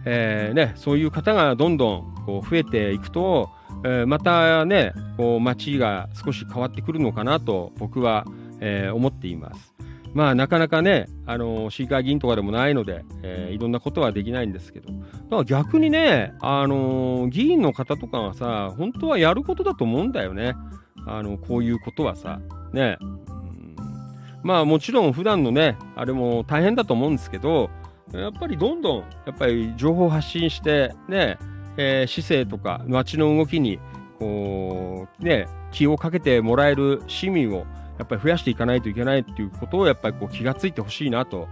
[0.04, 3.50] えー、ね、そういう方がどんどんこう増えていくと、
[3.84, 9.74] えー、またね、こう街が少し変わってくるのかなと僕は思います、えー、思っています。
[10.14, 20.54] まあなかなかね、あの市議会議員とかでもないので、えー、いろんなことはできないんですけど、だから逆にね、あのー、議員の方とかはさ、本当はやることだと思うんだよね。
[21.06, 22.40] あの、こういうことはさ、
[22.72, 22.98] ね。
[24.42, 27.70] まあもちろん普段のね、あれも大変だと思うんですけど、
[28.12, 31.38] やっぱりどんどん、やっぱり情報発信して、ね、
[31.78, 33.78] えー、市政とか街の動きに、
[34.18, 37.64] こう、ね、気をかけてもらえる市民を
[38.02, 41.48] やっぱり増やしていかないといけないっていうことをやっぱりこう気がついてほしいなと、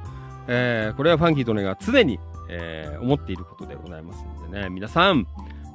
[0.49, 5.29] えー、これはファンキーとねが常に、えー、思っていることでございますのでね、皆さん、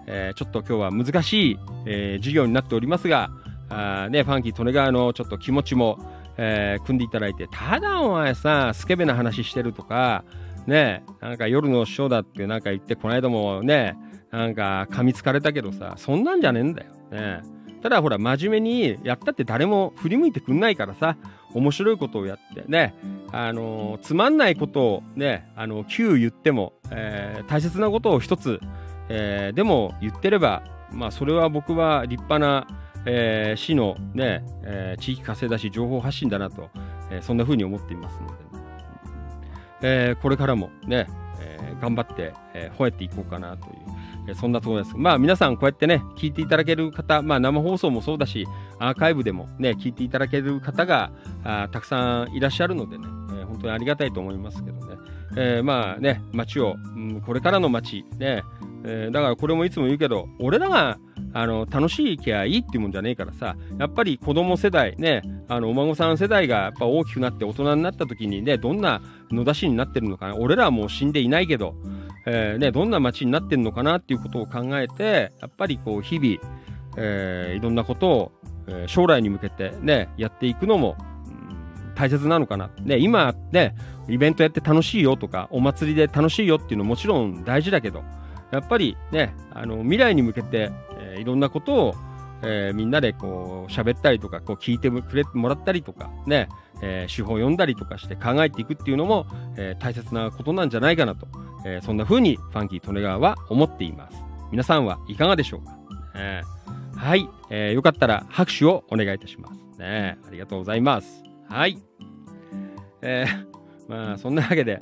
[0.05, 3.31] えー、ちょっと今日は難しい、え、授業になっておりますが、
[3.69, 5.97] あね、ファンキー利根川のちょっと気持ちも、
[6.37, 10.25] え、組んでいただいて、ただお前さ、スケベな話してるとか、
[10.67, 13.97] ね、なんか夜のショーだってなんか言って、この間もね、
[14.31, 16.91] なんか噛みつかれたけどさ、そんなんじゃねえんだよ。
[17.11, 17.54] ね。
[17.85, 21.17] ただほら、真面目にやったって誰も振り向いてくんないからさ、
[21.53, 22.95] 面白いことをやってね、
[23.31, 28.59] あのー、つまんないことをね、あの、9言っても、えー、大切なことを一つ、
[29.07, 30.63] えー、でも言ってれば、
[30.93, 32.65] まあそれは僕は立派な、
[33.05, 36.71] えー、市のね、えー、地域活性だし情報発信だなと、
[37.11, 38.33] えー、そんな風に思っていますので、
[39.83, 41.07] えー、これからもね、
[41.39, 43.73] えー、頑張って、えー、吠えていこうかなという、
[44.33, 44.95] そんなところです。
[44.97, 48.47] まあ皆さんこうやってね、聞いていただける方、まあ生放送もそうだし、
[48.79, 51.11] アーカイブでもね、聞いていただける方が
[51.43, 54.95] あたくさんいらっしゃるのでね、えー、本当にありがたいと思いますけどね。
[55.35, 58.43] えー、まあね、街を、うん、これからの街、ね、
[58.85, 60.97] えー、だからこれもいつも言うけど、俺らが
[61.33, 69.01] あの楽しいきゃいいっていうもんじゃねえからさ、やっぱり子供世代、ね、あのお孫さん世代がやっぱ大きくなって大人になった時にね、どんな
[69.31, 71.75] 野田市になってるのかな、俺らはもう死んでいないけど、
[72.27, 76.37] えー、ね、どんな街になってんのかなっていうことを考えて、やっぱりこう日々、
[76.97, 78.31] えー、いろんなことを、
[78.67, 80.95] えー、将来に向けてね、やっていくのも、
[81.95, 82.69] 大切なのかな。
[82.81, 83.75] ね、今ね、
[84.07, 88.03] イベントやって楽しいよとか、お祭りで楽しいよっていうのももちろん大事だけど、
[88.51, 91.95] やっぱりね、あの、未来に向けて、えー、いろんなことを、
[92.43, 96.49] えーみんなでこう喋ったりとか、こう聞いてくれもらったりとか、ね、
[96.81, 101.27] えー手法を読んだりとかして考えていくっていうのも、えー大切なことなんじゃないかなと、
[101.65, 104.21] えーそんな風にファンキー・トネガーは思っています。
[104.51, 105.77] 皆さんはいかがでしょうか、
[106.13, 109.79] えーはい、えーよかったら拍手をお願いいたします。
[109.79, 111.24] ね、ありがとうございます。
[111.49, 111.77] はい。
[113.01, 113.55] えー
[113.87, 114.79] まあそんなわけで、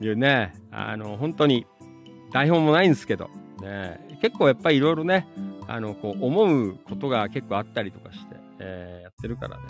[0.00, 1.66] いうね、あの、本当に
[2.32, 3.28] 台本もないんですけど、
[3.60, 5.28] ね、結構やっぱりいろいろね、
[5.66, 9.62] あの、こう思うことが結構あったりとかして、えーやってるからね。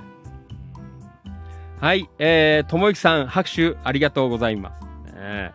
[1.80, 5.14] はい、えー、ともゆきさん、拍手ありがとうございます。
[5.14, 5.52] ね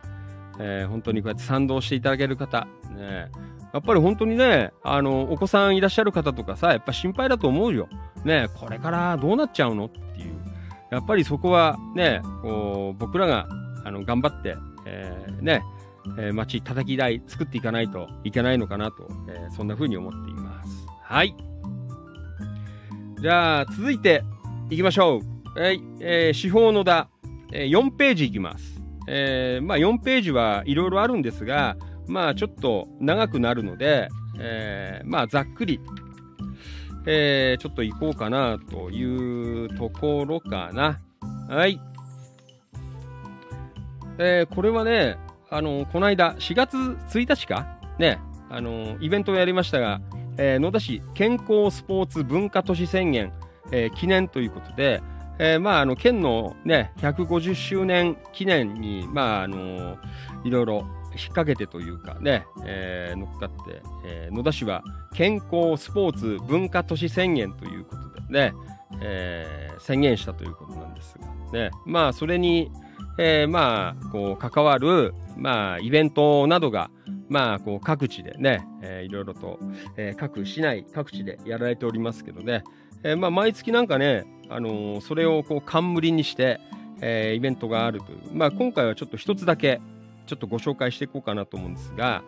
[0.59, 3.29] えー本当にこうやって賛同していただける方、ね
[3.73, 7.87] やっぱり本当にね、あの、お子さんいらっしゃる方とかさ、やっぱ心配だと思うよ。
[8.25, 10.30] ねこれからどうなっちゃうのっていう。
[10.91, 13.47] やっぱりそこはね、こう、僕らが、
[13.85, 15.63] あの、頑張って、えーね、
[16.17, 20.85] えー街叩き台作っていかないといけないのかなと、えーそんな風に思っています。
[21.03, 21.35] はい。
[23.21, 24.23] じゃあ、続いて
[24.69, 25.21] いきましょ
[25.55, 25.59] う。
[25.59, 27.09] はい、えー、司法の田、
[27.53, 28.81] えー4ページいきます。
[29.07, 31.77] えーまあ4ページはいろいろあるんですが、
[32.07, 34.09] まあちょっと長くなるので、
[34.39, 35.79] えーまあざっくり、
[37.05, 40.99] えーちょっと行こうかなというところかな。
[41.49, 41.79] はい。
[44.17, 45.17] えーこれはね、
[45.49, 47.77] あの、この間、4月1日か？
[47.99, 48.19] ね、
[48.49, 50.01] あの、イベントをやりましたが、
[50.37, 53.33] えー野田市健康スポーツ文化都市宣言、
[53.71, 55.01] えー記念ということで、
[55.39, 59.97] えーまあ、あの、県のね、150周年記念に、まあ、あの
[60.43, 60.85] いろいろ
[61.21, 64.83] 引っ掛けてというかね、えー乗っかって、えー野田市は
[65.13, 68.53] 健康スポーツ文化都市宣言ということでね、
[69.01, 72.71] えー宣言したということなんですが、ね、まあ、それに、
[73.17, 76.91] えーまあ、こう、関わる、まあ、イベントなどが、
[77.29, 79.59] まあ、こう、各地でね、えーいろいろと、
[79.97, 82.63] えー各市内、各地でやられておりますけどね、
[83.03, 86.59] えーまあ、毎月なんかね、あのーそれをこう、冠にして、
[87.01, 88.19] えーイベントがあるという。
[88.33, 89.81] まあ、今回はちょっと一つだけ、
[90.25, 92.23] ちょっとご紹介していこうかなと思うんですが、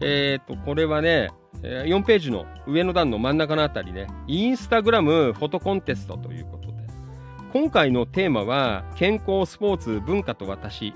[0.00, 1.30] えっ、と、これはね、
[1.62, 6.74] えー4ページの上の段の真ん中のあたりね、インスタグラムフォトコンテストということで、
[7.52, 10.94] 今回のテーマは、健康、スポーツ、文化と私。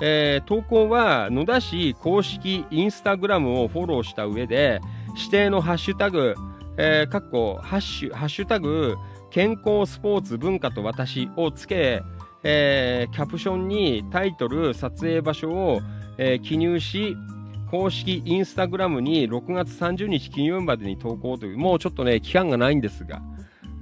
[0.00, 4.80] えー投稿は野田市公式インスタグラムをフォローした上で、
[5.16, 6.34] 指定のハッシュタグ、
[6.76, 8.96] えー、かっこ、ハッシュ、ハッシュタグ、
[9.30, 12.02] 健康、スポーツ、文化と私をつけ、
[12.44, 15.80] えーキャプションにタイトル、撮影場所を、
[16.18, 17.16] えー記入し、
[17.70, 23.20] 公式インスタグラムに6月30日金曜日までに投稿という、もうちょっとね、期間がないんですが、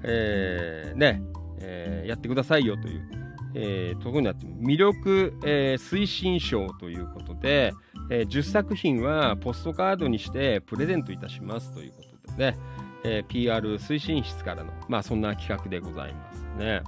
[0.05, 1.23] えーね、
[1.61, 3.09] えーやってくださいよという、
[3.55, 7.73] えーところになって魅力、えー推進賞ということで、
[8.11, 11.97] えー10作品はポストカードにしてプレゼントいたしますというこ
[12.29, 12.59] とでね、
[13.05, 16.83] えー PR 推進室からの、まあそんな企画でございますね。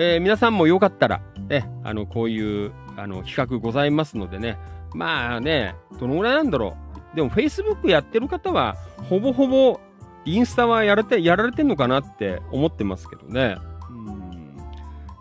[0.00, 4.56] えー皆さんもよかったら、ね、あの、こういう、あの、企画ございますのでね、
[4.94, 6.76] まあね、どのぐらいなんだろ
[7.12, 7.16] う。
[7.16, 8.76] でも、Facebook やってる方は、
[9.10, 9.80] ほぼほぼ、
[10.24, 13.56] インスタはやられて、やられてんのかなって思ってますけどね。
[13.90, 14.56] うん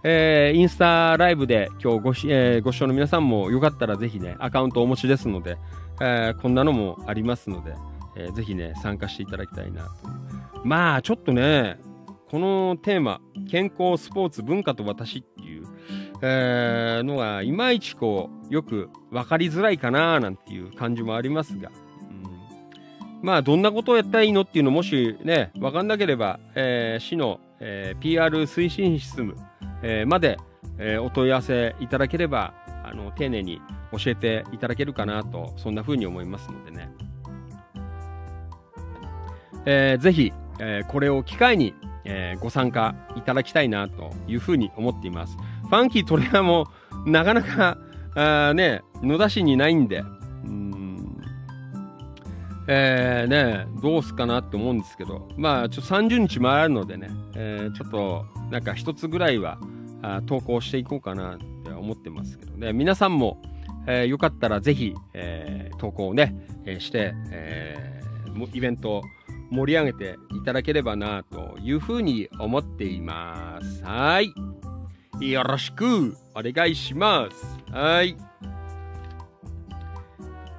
[0.04, 5.58] えーインスタライブで今日ごし、えーご視聴の皆さんもよかったらぜひね、アカウントお持ちですので、
[6.00, 7.74] えーこんなのもありますので、
[8.16, 9.90] えーぜひね、参加していただきたいなと。
[10.64, 11.80] まあ、ちょっとね、
[12.30, 15.64] このテーマ、健康、スポーツ、文化と私っていう、
[16.22, 29.36] えーのが、いまいちこう、よく分かりづらいかななんていう感じもありますが、うんまあ、どんなことをやったらいいのっていうのもしね、分かんなければ、えー市の、えー PR 推進室務、
[29.82, 30.38] えーまで、
[30.80, 33.62] えーお問い合わせいただければ、あの、丁寧に
[33.94, 36.90] 教えていただけるかなと、そんな風に思いますのでね。
[39.66, 41.74] えーぜひ、えーこれを機会に、
[42.08, 45.36] えーご参加いただきたいなというふうに思っています。
[45.36, 46.68] ファンキートレアも
[47.06, 47.78] なかなか、
[48.16, 50.00] あね、野田市にないんで、
[50.46, 51.22] うん。
[52.70, 59.58] えーね、どうすかなって思うんですけど、まあ、ちょっと30日もあるのでね、えーちょっと、なんか一つぐらいは、
[60.02, 62.58] あ投稿していこうかなって思ってますけど。
[62.58, 63.42] ね、皆さんも、
[63.88, 66.36] えーよかったらぜひ、えー投稿をね、
[66.66, 68.08] えーして、えー
[68.54, 69.02] イベントを
[69.50, 73.84] 盛り上げていただければなというふうに思っています。
[73.84, 74.34] はい。
[75.20, 77.58] よろしくお願いします。
[77.72, 78.16] はい。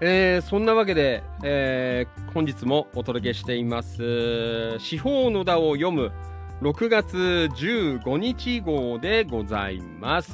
[0.00, 6.12] えーそんなわけで、えー本日もお届けしています、司法の田を読む
[6.62, 10.32] 6月15日号でございます。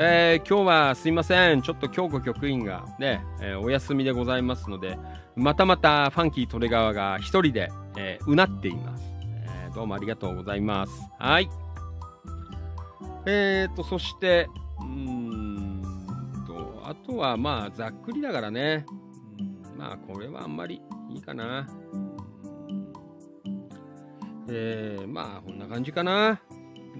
[0.00, 1.62] えー今日はすいません。
[1.62, 4.98] ちょっと京子局員がね、えーお休みでございますので、
[5.38, 9.04] またまたファンキートレガワが一人で、えーうなっています、
[9.46, 10.92] えーどうもありがとうございます。
[11.18, 11.48] はい。
[13.24, 14.48] えーと、そして、
[14.80, 15.82] うん
[16.44, 18.84] と、あとはまあ、ざっくりだからね。
[19.76, 21.68] まあ、これはあんまりいいかな。
[24.48, 26.40] えー、まあ、こんな感じかな。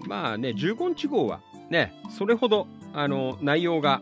[0.06, 1.40] まあね、15日号は
[1.70, 4.00] ね、それほど、あの、内容が、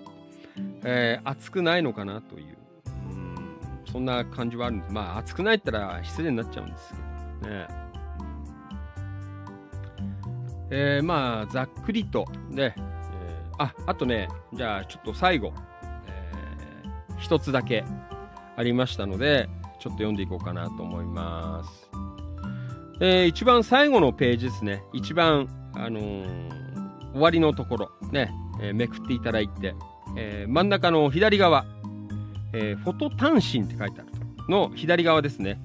[0.85, 2.56] えー熱くないのかなという、
[3.97, 4.93] そんな感じはあるんです。
[4.93, 6.93] まあ、熱くないったら失礼になっちゃうんです
[7.41, 7.67] けどね。
[10.71, 15.55] えーまあ、ざっくりと、ね、えーあ、あとね、じゃあ、ちょっと最後、
[16.09, 17.85] えー一つだけ
[18.55, 19.49] ありましたので、
[19.81, 21.91] ちょっと読んでいこうかなと思います。
[23.01, 24.83] えー一番最後のページですね。
[24.93, 29.75] 一番、あのー終わりのところ、ね、えーめくっていただいて、
[30.19, 31.65] えー真ん中の左側、
[32.53, 34.07] えーフォト単身って書いてある
[34.49, 35.61] の左側ですね。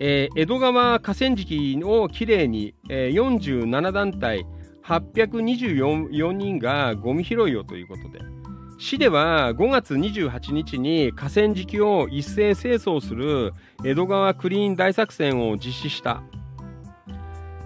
[0.00, 4.46] えー江戸川河川敷をきれいに、えー47団体
[4.84, 8.20] 824人がゴミ拾いをということで、
[8.78, 13.52] 市では5月28日に河川敷を一斉清掃する
[13.84, 16.22] 江戸川クリーン大作戦を実施した。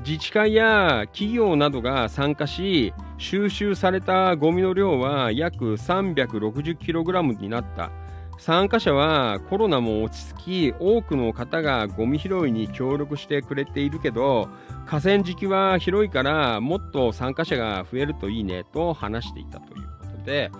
[0.06, 7.90] 自治会や企業などが参加し、収集されたゴミの量は約 360kg になった。
[8.38, 14.48] 参加者はコロナも落ち着き、多くの方がゴミ拾いに協力してくれているけど、
[14.86, 20.50] 河川敷は広いからもっと参加者が増えるといいねと話していたということで、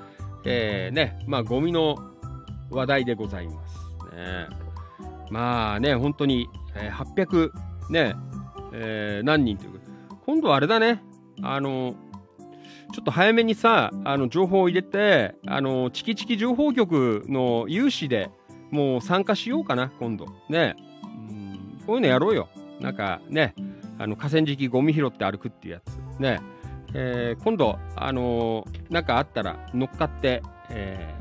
[0.45, 1.97] えーね、まあゴミの
[2.71, 3.79] 話題でございます。
[4.15, 4.49] ね、
[5.31, 7.51] まあね、本当に、800
[7.91, 8.15] ね、
[8.73, 9.79] えー何人というか、
[10.27, 11.03] 今度はあれだね、
[11.43, 11.95] あの、
[12.95, 18.31] ちょっと早めにさ、あの、情報を入れて、あの、チキチキ情報局の有志で
[18.71, 20.27] もう参加しようかな、今度。
[20.49, 20.77] ね。
[21.03, 22.49] うんこういうのやろうよ。
[22.81, 23.57] なんかね、
[23.99, 25.99] あの、河川敷ゴミ拾って歩くっていうやつ。
[26.21, 26.41] ね。
[26.95, 30.41] えー今度、あのなんかあったら乗っかって、
[30.71, 31.17] え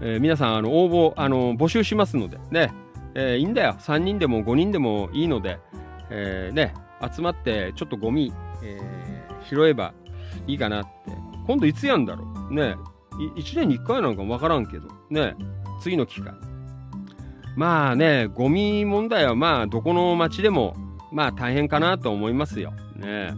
[0.00, 2.72] ーえー皆さん、あの、応募、あの募集しますので、ね。
[3.14, 3.76] えーいいんだよ。
[3.80, 5.58] 3人でも5人でもいいので、
[6.08, 6.72] えーね、
[7.14, 8.32] 集まってちょっとゴミ、
[8.62, 9.92] えー拾えば
[10.46, 10.90] いいかなって。
[11.46, 12.54] 今度いつやんだろう？
[12.54, 12.76] ね。
[13.36, 14.88] い1年に1回なのかわからんけど。
[15.10, 15.34] ね。
[15.80, 16.32] 次の機会。
[17.56, 20.74] まあね、ゴミ問題はまあどこの町でも
[21.12, 22.72] まあ大変かなと思いますよ。
[22.96, 23.34] ね。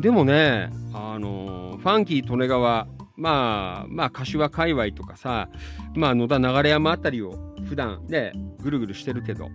[0.00, 2.86] でもね、あのファンキー利根川、
[3.16, 5.48] まあ、まあ柏界隈とかさ、
[5.94, 7.32] まあ野田流山あたりを
[7.68, 8.32] 普段ね、
[8.62, 9.48] ぐるぐるしてるけど、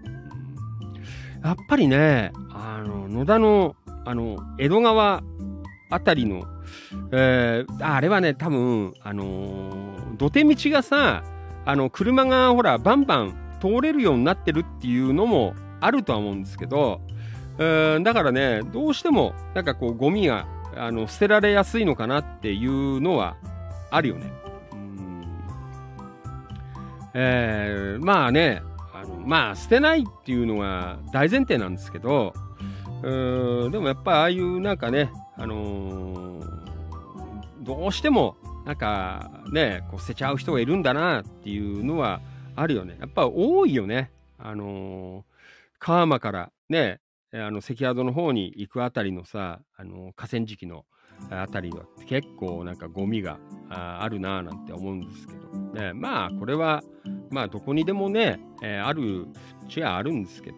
[1.43, 3.75] やっぱりね、あの、野田の、
[4.05, 5.23] あの、江戸川
[5.89, 6.43] あたりの、
[7.11, 11.23] えーあれはね、多分、あのー土手道がさ、
[11.65, 17.01] あの、車がほら、バンバン通れるようになってるっていうのもあるとは思うんですけど、
[17.59, 23.37] えーだからね、どうしても、なんかこう、ゴミが、あの、捨てられやすいのかなっていうのは
[23.91, 24.31] あるよね。
[24.73, 25.27] うん
[27.13, 28.61] えーまあね、
[28.93, 32.33] あのまあ、捨てないっていうのが大前提なんですけど、
[33.01, 36.57] でもやっぱりああいうなんかね、あのー
[37.61, 42.21] どうしてもなんかね、こう捨てちゃう人がいるんだなっていうのは
[42.55, 42.95] あるよね。
[42.99, 44.11] やっぱ多いよね。
[44.37, 45.23] あのー
[45.79, 47.01] 川間からね、
[47.33, 50.85] あの関宿の方に行くあたりのさ、あの河川敷の
[51.29, 53.37] あたりは結構なんかゴミが
[53.69, 56.83] あるなぁなんて思うんですけど、ね、まあこれは
[57.29, 59.27] まあどこにでもね、えーある
[59.65, 60.57] っちゃあるんですけど、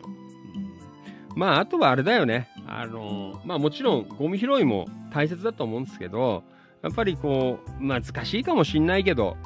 [1.39, 6.43] まああとはあれだよね、あのまあもちろんゴミ拾いも大切だと思うんですけど、
[6.83, 9.37] やっぱりこう難しいかもしんないけど、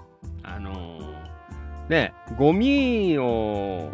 [0.42, 1.00] あの
[1.90, 3.92] ね、ゴミを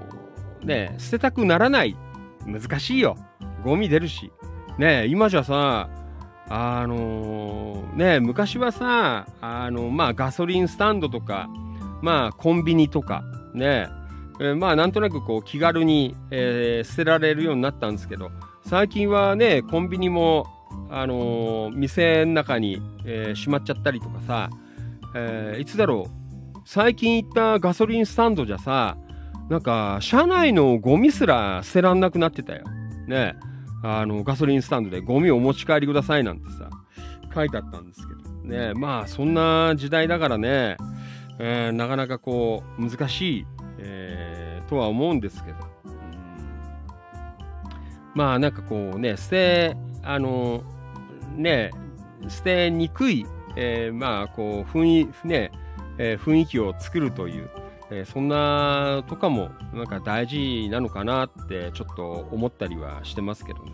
[0.63, 1.97] ね、捨てたくならない。
[2.45, 3.17] 難しいよ。
[3.65, 4.31] ゴミ出るし。
[4.77, 5.89] ね、今じゃさ、
[6.47, 11.49] あのね、昔はさ、あの、まあガソリンスタンドとか、
[12.01, 13.23] まあコンビニとか、
[13.53, 13.89] ね、
[14.40, 18.32] えーまあなんとなくこう気軽に、えー捨てられるようになったんですけど、
[18.66, 20.48] 最近はね、コンビニも、
[20.90, 24.49] あのー店の中に、えーしまっちゃったりとかさ、
[25.16, 28.98] えいつだろう、最近行ったガソリンスタンドじゃさ、
[29.49, 32.64] なんか、車内のゴミすら捨てらんなくなってたよ。
[33.07, 33.36] ね。
[33.82, 36.70] あの、ガソリンスタンドでゴミをお持ち帰りくださいなんてさ、
[37.34, 38.20] 書いてあったんですけど。
[38.44, 38.74] ね。
[38.76, 40.78] まあ、そんな時代だからね、
[41.40, 43.45] えなかなかこう、難しい、
[43.81, 45.57] えーとは思うんですけど。
[45.85, 45.99] うん
[48.15, 50.64] まあ、なんかこうね、捨て、あの、
[51.35, 51.72] ね、
[52.27, 53.26] 捨てにくい、
[53.56, 55.51] えーまあ、こう、雰囲、ね、
[55.97, 57.49] えー雰囲気を作るという、
[57.91, 63.72] えーそんなとかもなんか大事なのかなってちょっと思ったりはしてますけどね。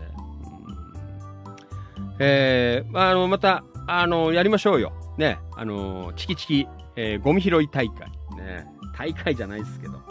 [1.97, 4.93] うんえあ、あのまたあのやりましょうよ。
[5.17, 8.09] ね、あのチキチキ、えーゴミ拾い大会。
[8.37, 8.65] ね、
[8.97, 10.01] 大会じゃないですけど、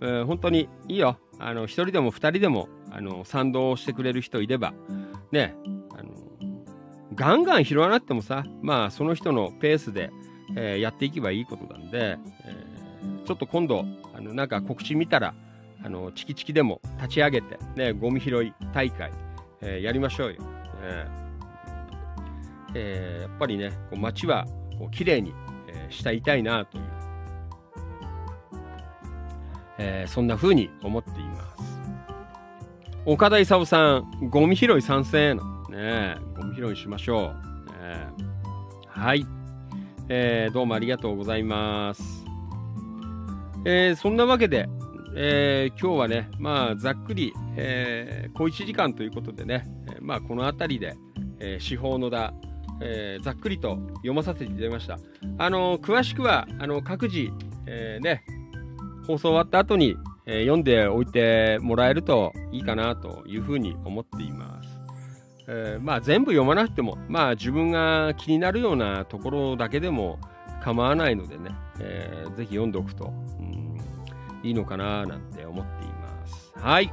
[0.00, 1.18] えー本当にいいよ。
[1.38, 4.74] あの一人でも二人でもあの賛同してくれる人いれば、
[5.32, 5.54] ね、
[5.96, 6.10] あの
[7.14, 10.10] ガンガン拾わなくてもさ、まあその人のペースで、
[10.56, 12.80] えーやっていけばいいことなんで、えー
[13.26, 13.84] ちょっと今度、
[14.14, 15.34] あのなんか告知見たら、
[15.82, 19.12] あのチキチキでも立ち上げて、ね、ゴミ拾い大会、
[19.60, 20.36] えーやりましょうよ。
[20.82, 21.20] えー
[22.74, 24.46] えーやっぱりね、こう街は
[24.78, 25.32] こう綺麗に、
[25.68, 26.84] えーしたいたいなという、
[29.82, 31.80] えーそんな風に思っています。
[33.06, 35.42] 岡田勲さん、ゴミ拾い賛成の。
[35.70, 37.24] ねえゴミ拾いしましょう。
[37.24, 37.32] ね
[37.82, 38.06] え
[38.86, 39.26] はい、
[40.10, 42.24] えーどうもありがとうございます。
[43.64, 44.68] えーそんなわけで、
[45.16, 50.94] えー今日はね、まあ、ざっくり、えー小1時間ということでね、えまあ、この辺りで、
[51.38, 52.34] えー司法のだ、
[52.82, 54.98] えーざっくりと読まさせていただきました。
[55.38, 57.30] あのー詳しくは、あの各自、
[57.66, 58.24] えーね、
[59.10, 59.96] 放送終わった後に、
[60.26, 64.68] えー読んでおいてもらえるといいかなというふうに思っています。
[65.48, 70.20] えーまあ、全部読まなくても、まあ、自分が気になるようなところだけでも
[70.62, 71.50] 構わないのでね、
[71.80, 73.78] えーぜひ読んでおくと、うん
[74.42, 76.52] いいのかななんて思っています。
[76.56, 76.92] はい。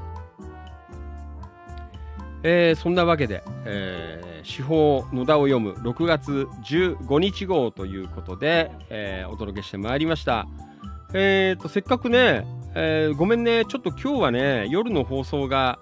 [2.44, 10.48] えーそんなわけで、えー司法野田を読む6月15日号ということで、えーお届けしてまいりました。
[11.14, 15.80] えーと、せっかくね、えーごめんね、ちょっと今日はね、夜の放送が、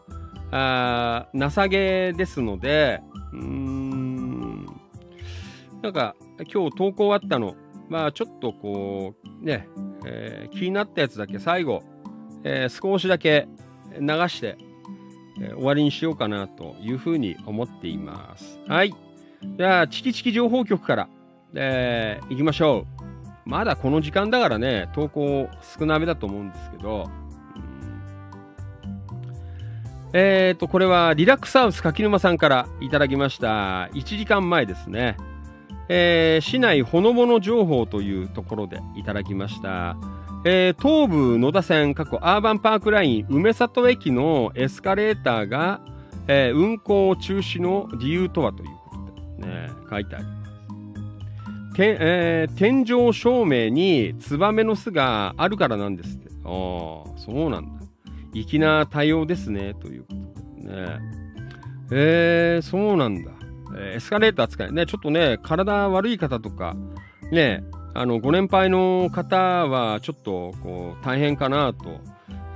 [0.52, 3.02] あー情けですので、
[3.34, 4.66] うーん、
[5.82, 6.16] なんか、
[6.54, 7.56] 今日投稿あったの、
[7.90, 9.68] まあちょっとこう、ね、
[10.06, 11.84] えー気になったやつだけ最後、
[12.44, 13.48] えー少しだけ
[14.00, 14.58] 流して、
[15.42, 18.60] えー終わりにしようかなというふうに思っています。
[18.68, 18.94] はい。
[19.58, 21.10] じゃあ、チキチキ情報局から、
[21.56, 22.95] えー行きましょう。
[23.46, 27.26] まだこの時間だからね、投稿少なめだと思うんですけど、うん
[30.18, 33.90] えーと、これはリラックスハウス柿沼さんからいただきました。
[33.94, 35.18] 1時間前ですね。
[35.90, 39.98] えー市内ほのぼの情報というところでいただきました。
[40.46, 45.82] えー東武野田線、過去アーバンパークライン梅里駅のエスカレーターが、
[46.28, 49.02] えー運行中止の理由とはというこ
[49.42, 50.45] とで、ね、書いてあります。
[51.76, 56.30] てえー天井照明にツバメの巣があるからなんですって。
[56.46, 56.50] ああ、
[57.18, 57.86] そうなんだ。
[58.34, 61.00] 粋な対応ですね、ということでね。
[61.92, 63.32] えー、そうなんだ。
[63.78, 66.76] エスカレーター使いね、ちょっとね、体悪い方とか、
[67.32, 72.00] ね、あの、ご年配の方は、ちょっと、こう、大変かなと、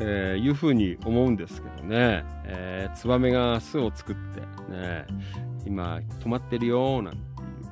[0.02, 4.42] えーいうふうに思うんですけどね、えーツバメが巣を作って、
[4.72, 5.06] ね、
[5.66, 7.20] 今、止まってるよ、なんて、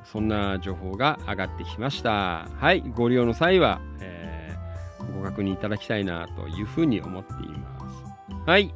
[0.04, 2.48] そんな情報が上がってきました。
[2.58, 4.38] はい、ご利用の際は、えー
[5.16, 8.04] ご確認いただきたいな、というふうに思っています。
[8.46, 8.74] はい。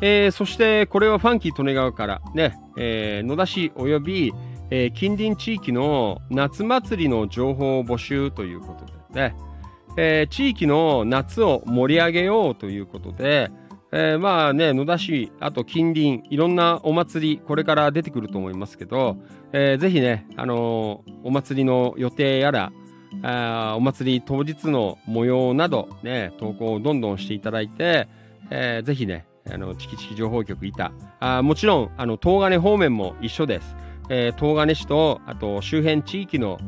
[0.00, 4.32] えーそして、これはファンキー利根川からね、えー野田市及び、
[4.70, 8.92] えー近隣地域の夏祭りの情報を募集ということで
[9.30, 9.36] ね、
[9.96, 13.50] えー地域の夏を盛り上げようということで、
[13.90, 19.16] えーまあね、野田市、あと近隣、いろんなお祭り、これから出てくると思いますけど、
[19.52, 22.72] えーぜひね、あのーお祭りの予定やら、
[23.22, 28.08] あお祭り当日の模様など、ね、投稿をどんどんしていただいて、
[28.50, 30.92] えーぜひね、あの、チキチキ情報局いた。
[31.20, 33.76] あもちろん、あの、東金方面も一緒です。
[34.10, 36.58] えー東金市と、あと周辺地域の、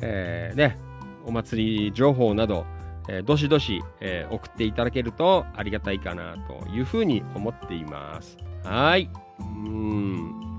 [0.00, 0.78] えーね、
[1.26, 2.64] お祭り情報など、
[3.08, 8.38] えーどしどし、えー送っていただけるとありがたいかなというふうに思っています。
[8.64, 9.10] はい。
[9.40, 10.57] うん。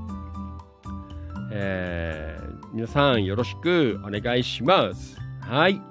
[1.51, 5.17] えー皆さんよろしくお願いします。
[5.41, 5.81] はい。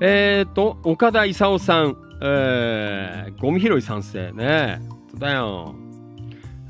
[0.00, 4.80] えーと、岡田勲さん、えー、ゴミ拾い賛成ね。
[5.18, 5.74] だよ。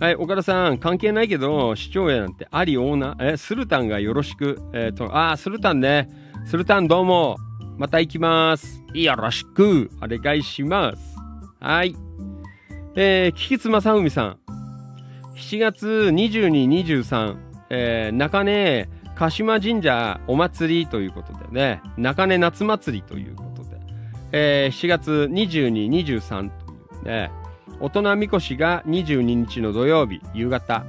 [0.01, 6.09] はい、岡田さん、関係ないけど、市長やなんてありオーナー、え、スルタンがよろしく、えーと、あ、スルタンね。
[6.47, 7.37] スルタンどうも。
[7.79, 8.83] また行きます。
[8.93, 11.17] よろしく、お願いします。
[11.61, 11.95] はい。
[12.97, 14.40] えー、菊津正文さん。
[15.41, 17.37] 7月22、23、
[17.71, 23.81] えー、中根鹿島神社お祭りということでね、中根夏祭りということで、
[24.33, 27.31] えー7月22、23というね、
[27.81, 30.85] 大人みこしが22日の土曜日夕方、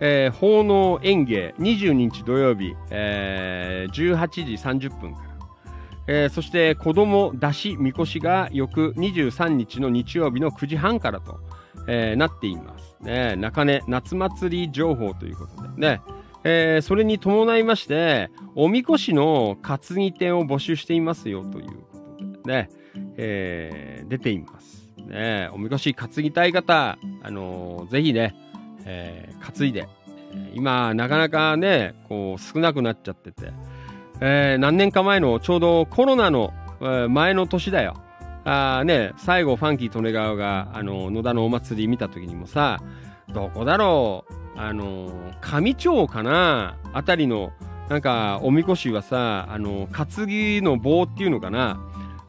[0.00, 5.28] えー奉納園芸22日土曜日、えー18時30分から、
[6.06, 11.40] えーそして子供出しみこしが翌23日の日曜日の9時半からと、
[11.88, 12.96] えーなっています。
[13.00, 16.00] ね、中根夏祭り情報ということでね、
[16.44, 21.74] えーそれに伴いまして、おみこしの担ぎ手を募集していますよというこ
[22.42, 22.70] とでね、
[23.16, 24.76] えー出ています。
[25.06, 28.34] ね、おみこし担ぎたい方、あのーぜひね、
[28.84, 29.88] えー担いで、
[30.54, 33.52] 今、なかなかね、こう、少なくなっちゃってて、
[34.20, 36.52] えー何年か前のちょうどコロナの、
[37.10, 37.94] 前の年だよ。
[38.48, 42.80] あね、最後ファンキー利根川が、あの、野田のお祭り見た時にもさ、
[43.34, 45.10] どこだろう、あの、
[45.40, 47.50] 上町かなあたりの、
[47.88, 51.80] なんか、おみこしはさ、あの、担ぎの棒っていうのかな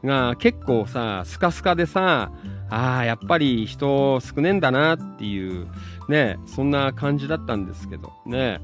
[0.02, 2.32] が、結構さ、スカスカでさ、
[2.68, 5.68] ああ、やっぱり人少ねえんだなっていう、
[6.08, 8.60] ね、そんな感じだったんですけど、ね。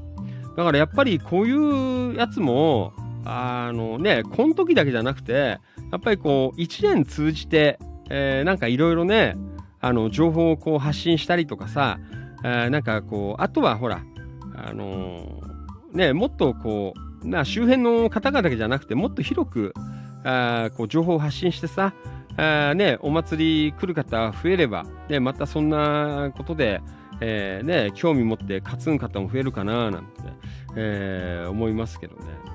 [0.57, 2.91] だからやっぱりこういうやつも、
[3.23, 5.59] あのね、この時だけじゃなくて、
[5.95, 9.37] やっぱりこう、一年通じて、えーなんかいろいろね、
[9.79, 11.99] あの、情報をこう発信したりとかさ、
[12.43, 14.03] えーなんかこう、あとはほら、
[14.55, 16.93] あのーね、もっとこ
[17.23, 19.73] う、な周辺の方々だけじゃなくて、もっと広く、
[20.25, 21.93] あこう情報を発信してさ、
[22.35, 26.81] あね、お祭り来る方増えれば、ね、またそんなことで、
[27.21, 30.09] えーね、興味持って担ぐ方も増えるかななんて、
[30.75, 32.54] えー思いますけどね。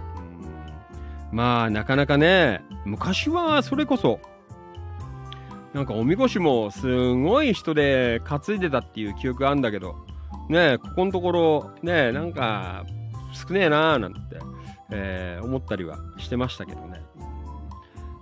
[1.32, 4.20] まあ、なかなかね、昔はそれこそ、
[5.72, 9.94] なんかおみこしもすごい人で担いでたっていう記憶あるんだけど、
[10.48, 12.84] ねここのところ、ねなんか
[13.32, 14.18] 少ねえなーなんて、
[14.90, 17.00] えー思ったりはしてましたけどね。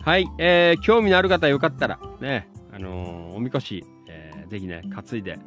[0.04, 5.38] はい、えー興味のある方よかったら、ね、あのーおみこし、えーぜひね、担いで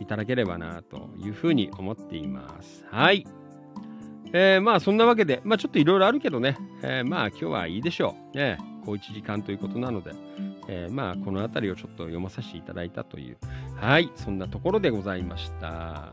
[0.00, 2.84] いただければなというふうに思っています。
[2.90, 3.26] はい。
[4.32, 8.36] えーまあそんなわけで、まあちょっといろいろあるけどね、えーまあ今日はいいでしょう。
[8.36, 10.12] ね、こう1時間ということなので、
[10.68, 13.36] えーまあこの辺りをちょっと読まさせていただいたという、
[13.76, 16.12] はい、そんなところでございました。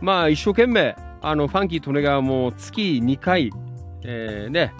[0.00, 3.50] まあ一生懸命、あの、ファンキー・トネガーも月2回、
[4.02, 4.72] えーね、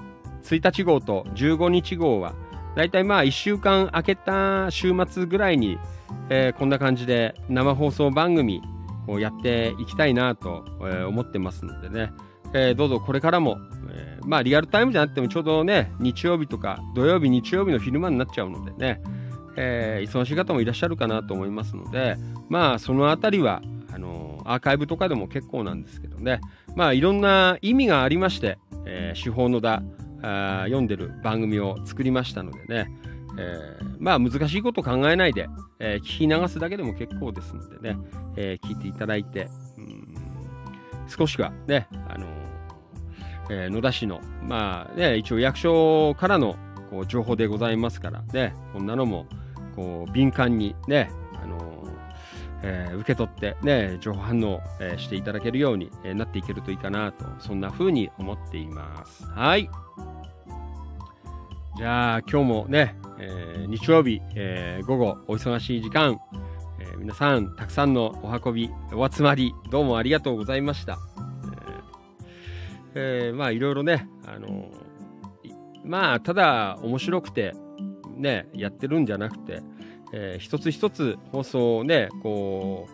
[0.45, 2.35] 1日号と15日号は、
[2.75, 5.79] だいたいまあ1週間空けた週末ぐらいに、
[6.31, 8.63] えーこんな感じで生放送番組
[9.07, 10.65] をやっていきたいなと、
[11.09, 12.13] 思ってますのでね、
[12.53, 13.59] えーどうぞこれからも、
[13.91, 19.01] えーまあリアルタイムじゃなくてもちょうどね、日曜日とか土曜日、日曜日の昼間になっちゃうのでね、
[19.57, 22.17] えー忙しい方もいらっしゃるかなと思いますので、
[22.49, 23.63] まあそのあたりは、
[23.93, 26.41] あのアーカイブとかでも結構なんですけどね、
[26.77, 29.83] まあいろんな意味がありまして、えー手法のだ
[30.23, 32.91] あ読んでる番組を作りましたのでね、
[33.41, 35.49] えーまあ難しいこと考えないで、
[35.79, 37.99] えー聞き流すだけでも結構ですのでね、
[38.37, 40.15] えー聞いていただいて、うん
[41.09, 42.27] 少しはね、あの
[43.51, 46.55] え野田市の、まあね、一応役所からの
[46.91, 49.27] こう情報でございますからね、こんなのも
[49.75, 51.11] こう敏感にね、
[51.43, 51.85] あの
[52.63, 59.25] え受け取ってね、情報反応、えしていただけるように、えなっていけるといいかなと、そんな風に思っています。
[59.27, 59.69] はい。
[61.81, 66.21] じゃあ今日もね、えー日曜日、えー午後お忙しい時間、
[66.79, 70.99] えー皆さんたくさんのお運び、お集まり、どうもありがとうございました。
[72.95, 74.71] えーまあいろいろね、あの
[75.83, 77.55] まあただ面白くて
[78.15, 79.63] ね、やってるんじゃなくて、
[80.13, 82.89] えー一つ一つ放送をね、こ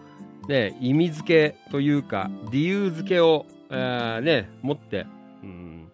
[0.45, 5.09] う、ね、意味付けというか、理由付けを、えーね、持って、
[5.43, 5.91] うん、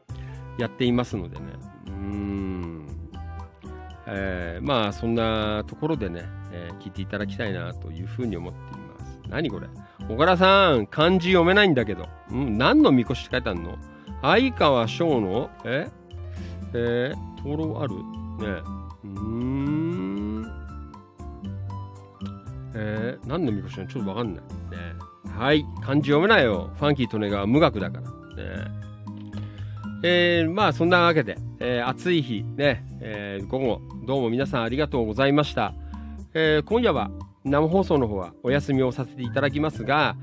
[0.59, 1.72] やっていますのでね。
[2.03, 2.87] うん
[4.07, 8.63] えーまあそんなところでね、えー聞いていただきたいなというふうに思ってい
[8.99, 9.21] ます。
[9.29, 9.69] 何これ？
[10.09, 12.09] 小倉さん、漢字読めないんだけど。
[12.31, 13.79] うん何のみこしって書いてあるの？
[14.21, 15.51] 相川翔の？
[15.65, 15.89] え？
[16.75, 17.95] えー、灯籠ある？
[17.95, 18.03] ね
[18.43, 18.47] え
[19.05, 20.53] うーん。
[22.75, 23.89] えー、何のみこしなの？
[23.89, 24.45] ちょっとわかんない。
[24.45, 24.49] ね
[25.39, 25.65] はい。
[25.81, 26.71] 漢字読めないよ。
[26.77, 28.11] ファンキー・トネが無学だから。
[28.11, 28.13] ね
[30.03, 35.75] えー、まあそんなわけで、えー暑い日ね、えー午後どうも皆さんありがとうございました、
[36.35, 37.11] えー今夜は
[37.45, 40.17] 生放送の方はお休みをさせていただきますが、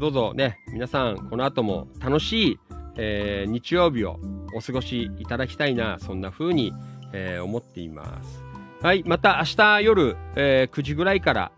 [0.00, 2.58] どうぞね皆さんこの後も楽しい、
[2.96, 4.18] え日曜日を
[4.54, 6.72] お過ごしいただきたいなそんな風に、
[7.12, 8.42] え思っています。
[8.82, 11.52] はいまた明日夜、え9時ぐらいから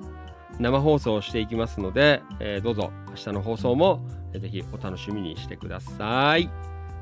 [0.59, 4.01] 生放送していきますので、えどうぞ明日の放送も
[4.33, 6.51] ぜひお楽しみにしてください。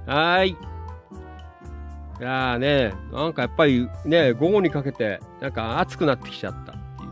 [0.06, 0.50] はい。
[0.50, 7.10] いやーね、なんかやっぱりね、午後にかけて、なんか暑くなってきちゃったっていう、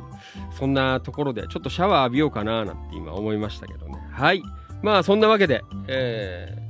[0.58, 3.98] そんなところで、ちょっとシャワー浴びようかななんて今思いましたけどね。
[4.12, 4.42] はい。
[4.82, 6.64] まあそんなわけで、えー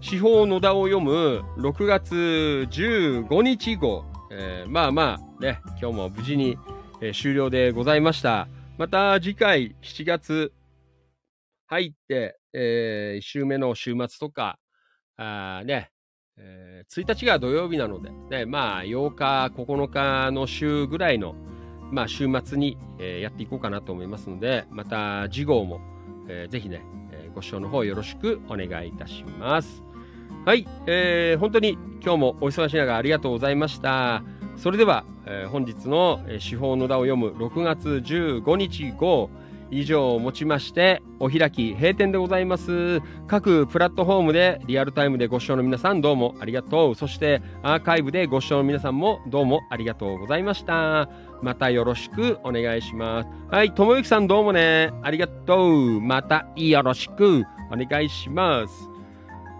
[0.00, 2.14] 司法野田を読む6月
[2.70, 4.04] 15日号。
[4.30, 6.56] えーまあまあね、今日も無事に、
[7.00, 8.46] えー終了でございました。
[8.76, 10.52] また次回7月
[11.66, 14.58] 入って、えー1週目の週末とか、
[15.18, 15.90] あーね、
[16.36, 21.34] えー1日が土曜日なので、ね、まあ8日、9日の週ぐらいの、
[21.90, 25.80] まあ週末に、えーやっていこうかなと思いますので、また次号も、
[26.28, 26.82] えーぜひね、
[27.12, 29.82] えーご視聴の方よろしくお願いいたします。
[30.44, 34.22] はい、えー本当に今日もお忙しい中ありがとうございました。
[34.56, 39.30] それでは、えー本日のえー司法の田を読む6月15日号
[39.70, 43.00] 以上をもちましてお開き閉店でございます。
[43.26, 46.94] 各プラットフォームでリアルタイムでご視聴の皆さんどうもありがとう。
[46.94, 51.08] そしてアーカイブでご視聴の皆さんもどうもありがとうございました。
[51.42, 53.28] またよろしくお願いします。
[53.50, 56.00] はい、ともゆきさんどうもね、ありがとう。
[56.00, 58.88] またよろしくお願いします。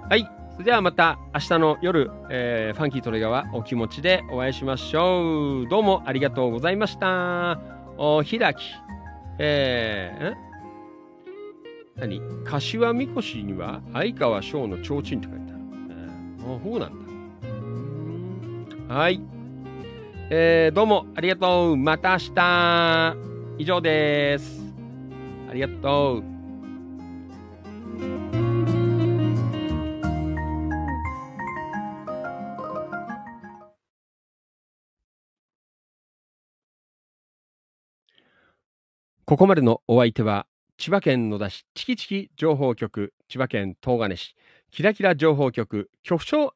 [0.08, 5.68] はい、それではまた明日の夜、えーファンキートレガはお気持ちでお会いしましょう。
[5.68, 7.60] どうもありがとうございました。
[7.96, 8.58] お開き。
[9.38, 10.38] えー、ん
[12.00, 12.20] 何？
[12.44, 15.36] 柏神輿には相川翔の提灯って書いてある。
[16.46, 18.94] あ、あそうなんだ。
[18.94, 19.20] はい。
[20.30, 21.76] えー、どうもありがとう。
[21.76, 23.16] また明日。
[23.58, 24.62] 以上です。
[25.50, 26.37] ありがとう。
[39.28, 40.46] ここまでのお相手は、
[40.78, 44.34] 千葉県野田市チキチキ情報局、千葉県東金市、
[44.70, 46.54] キラキラ情報局、局長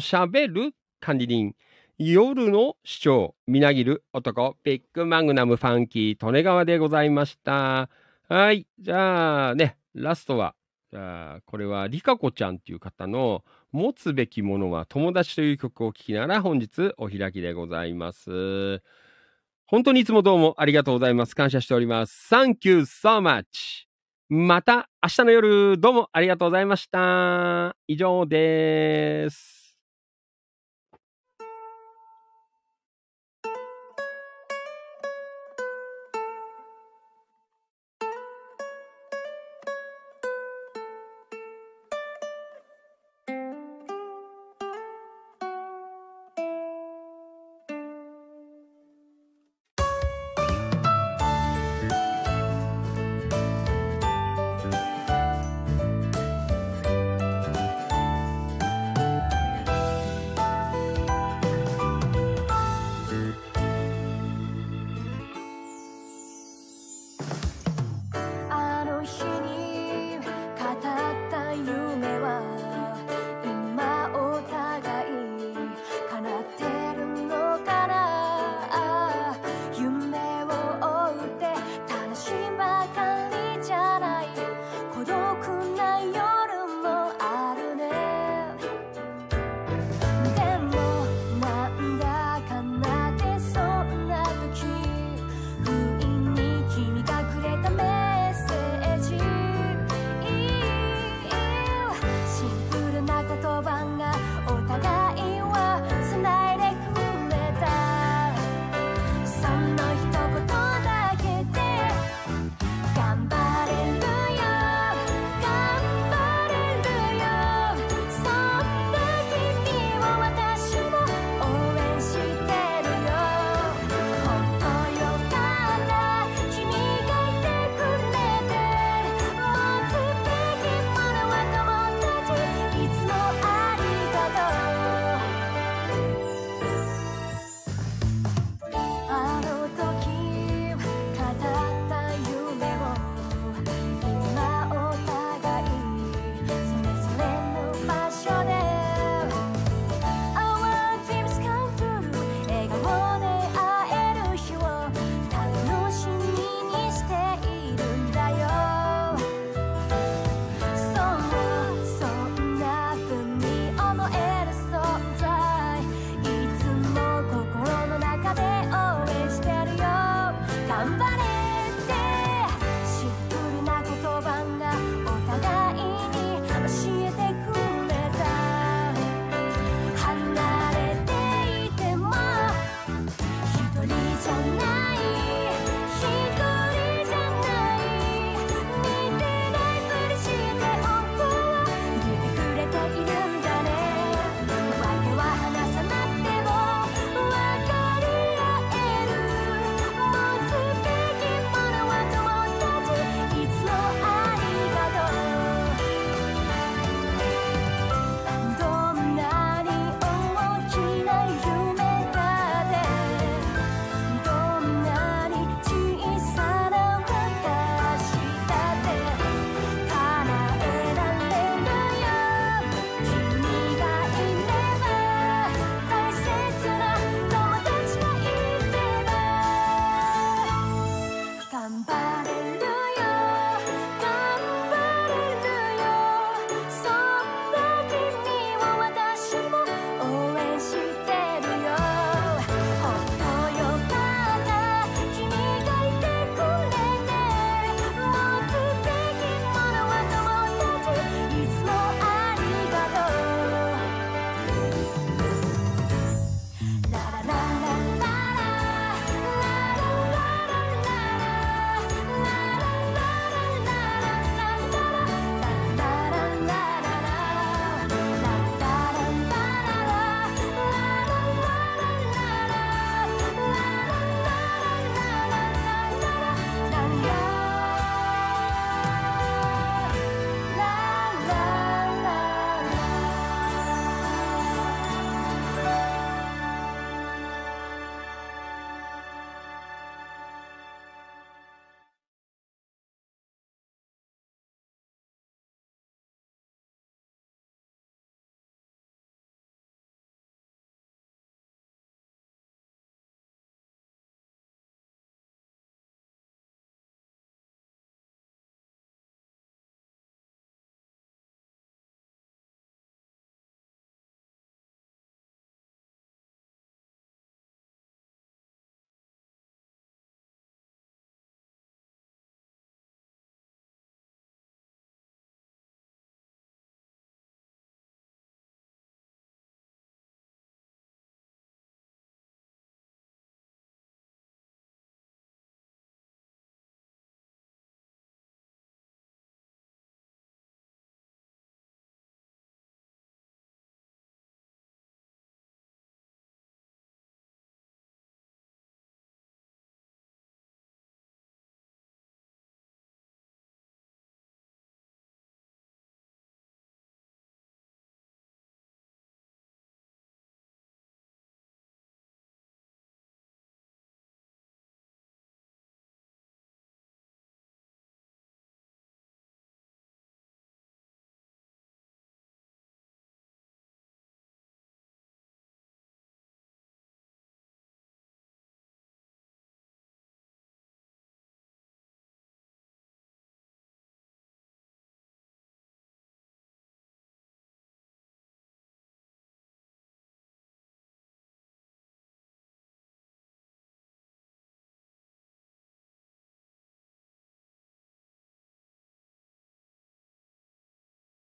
[0.00, 1.54] しゃべる管理人、
[1.98, 7.90] 夜の市長、みなぎる男、ビッグマグナムファンキー、利根川でございました。
[8.30, 8.66] はい。
[8.80, 10.54] じゃあね、ラストは、
[10.90, 18.82] じゃあ、これはリカコちゃんっていう方の、持つべきものは友達という曲を聴きながら本日お開きでございます。
[19.66, 21.34] 本当にいつもどうもありがとうございます。
[21.34, 22.28] 感謝しております。
[22.32, 23.44] Thank you so much.
[24.28, 27.74] また明日の夜どうもありがとうございました。
[27.86, 29.53] 以上です。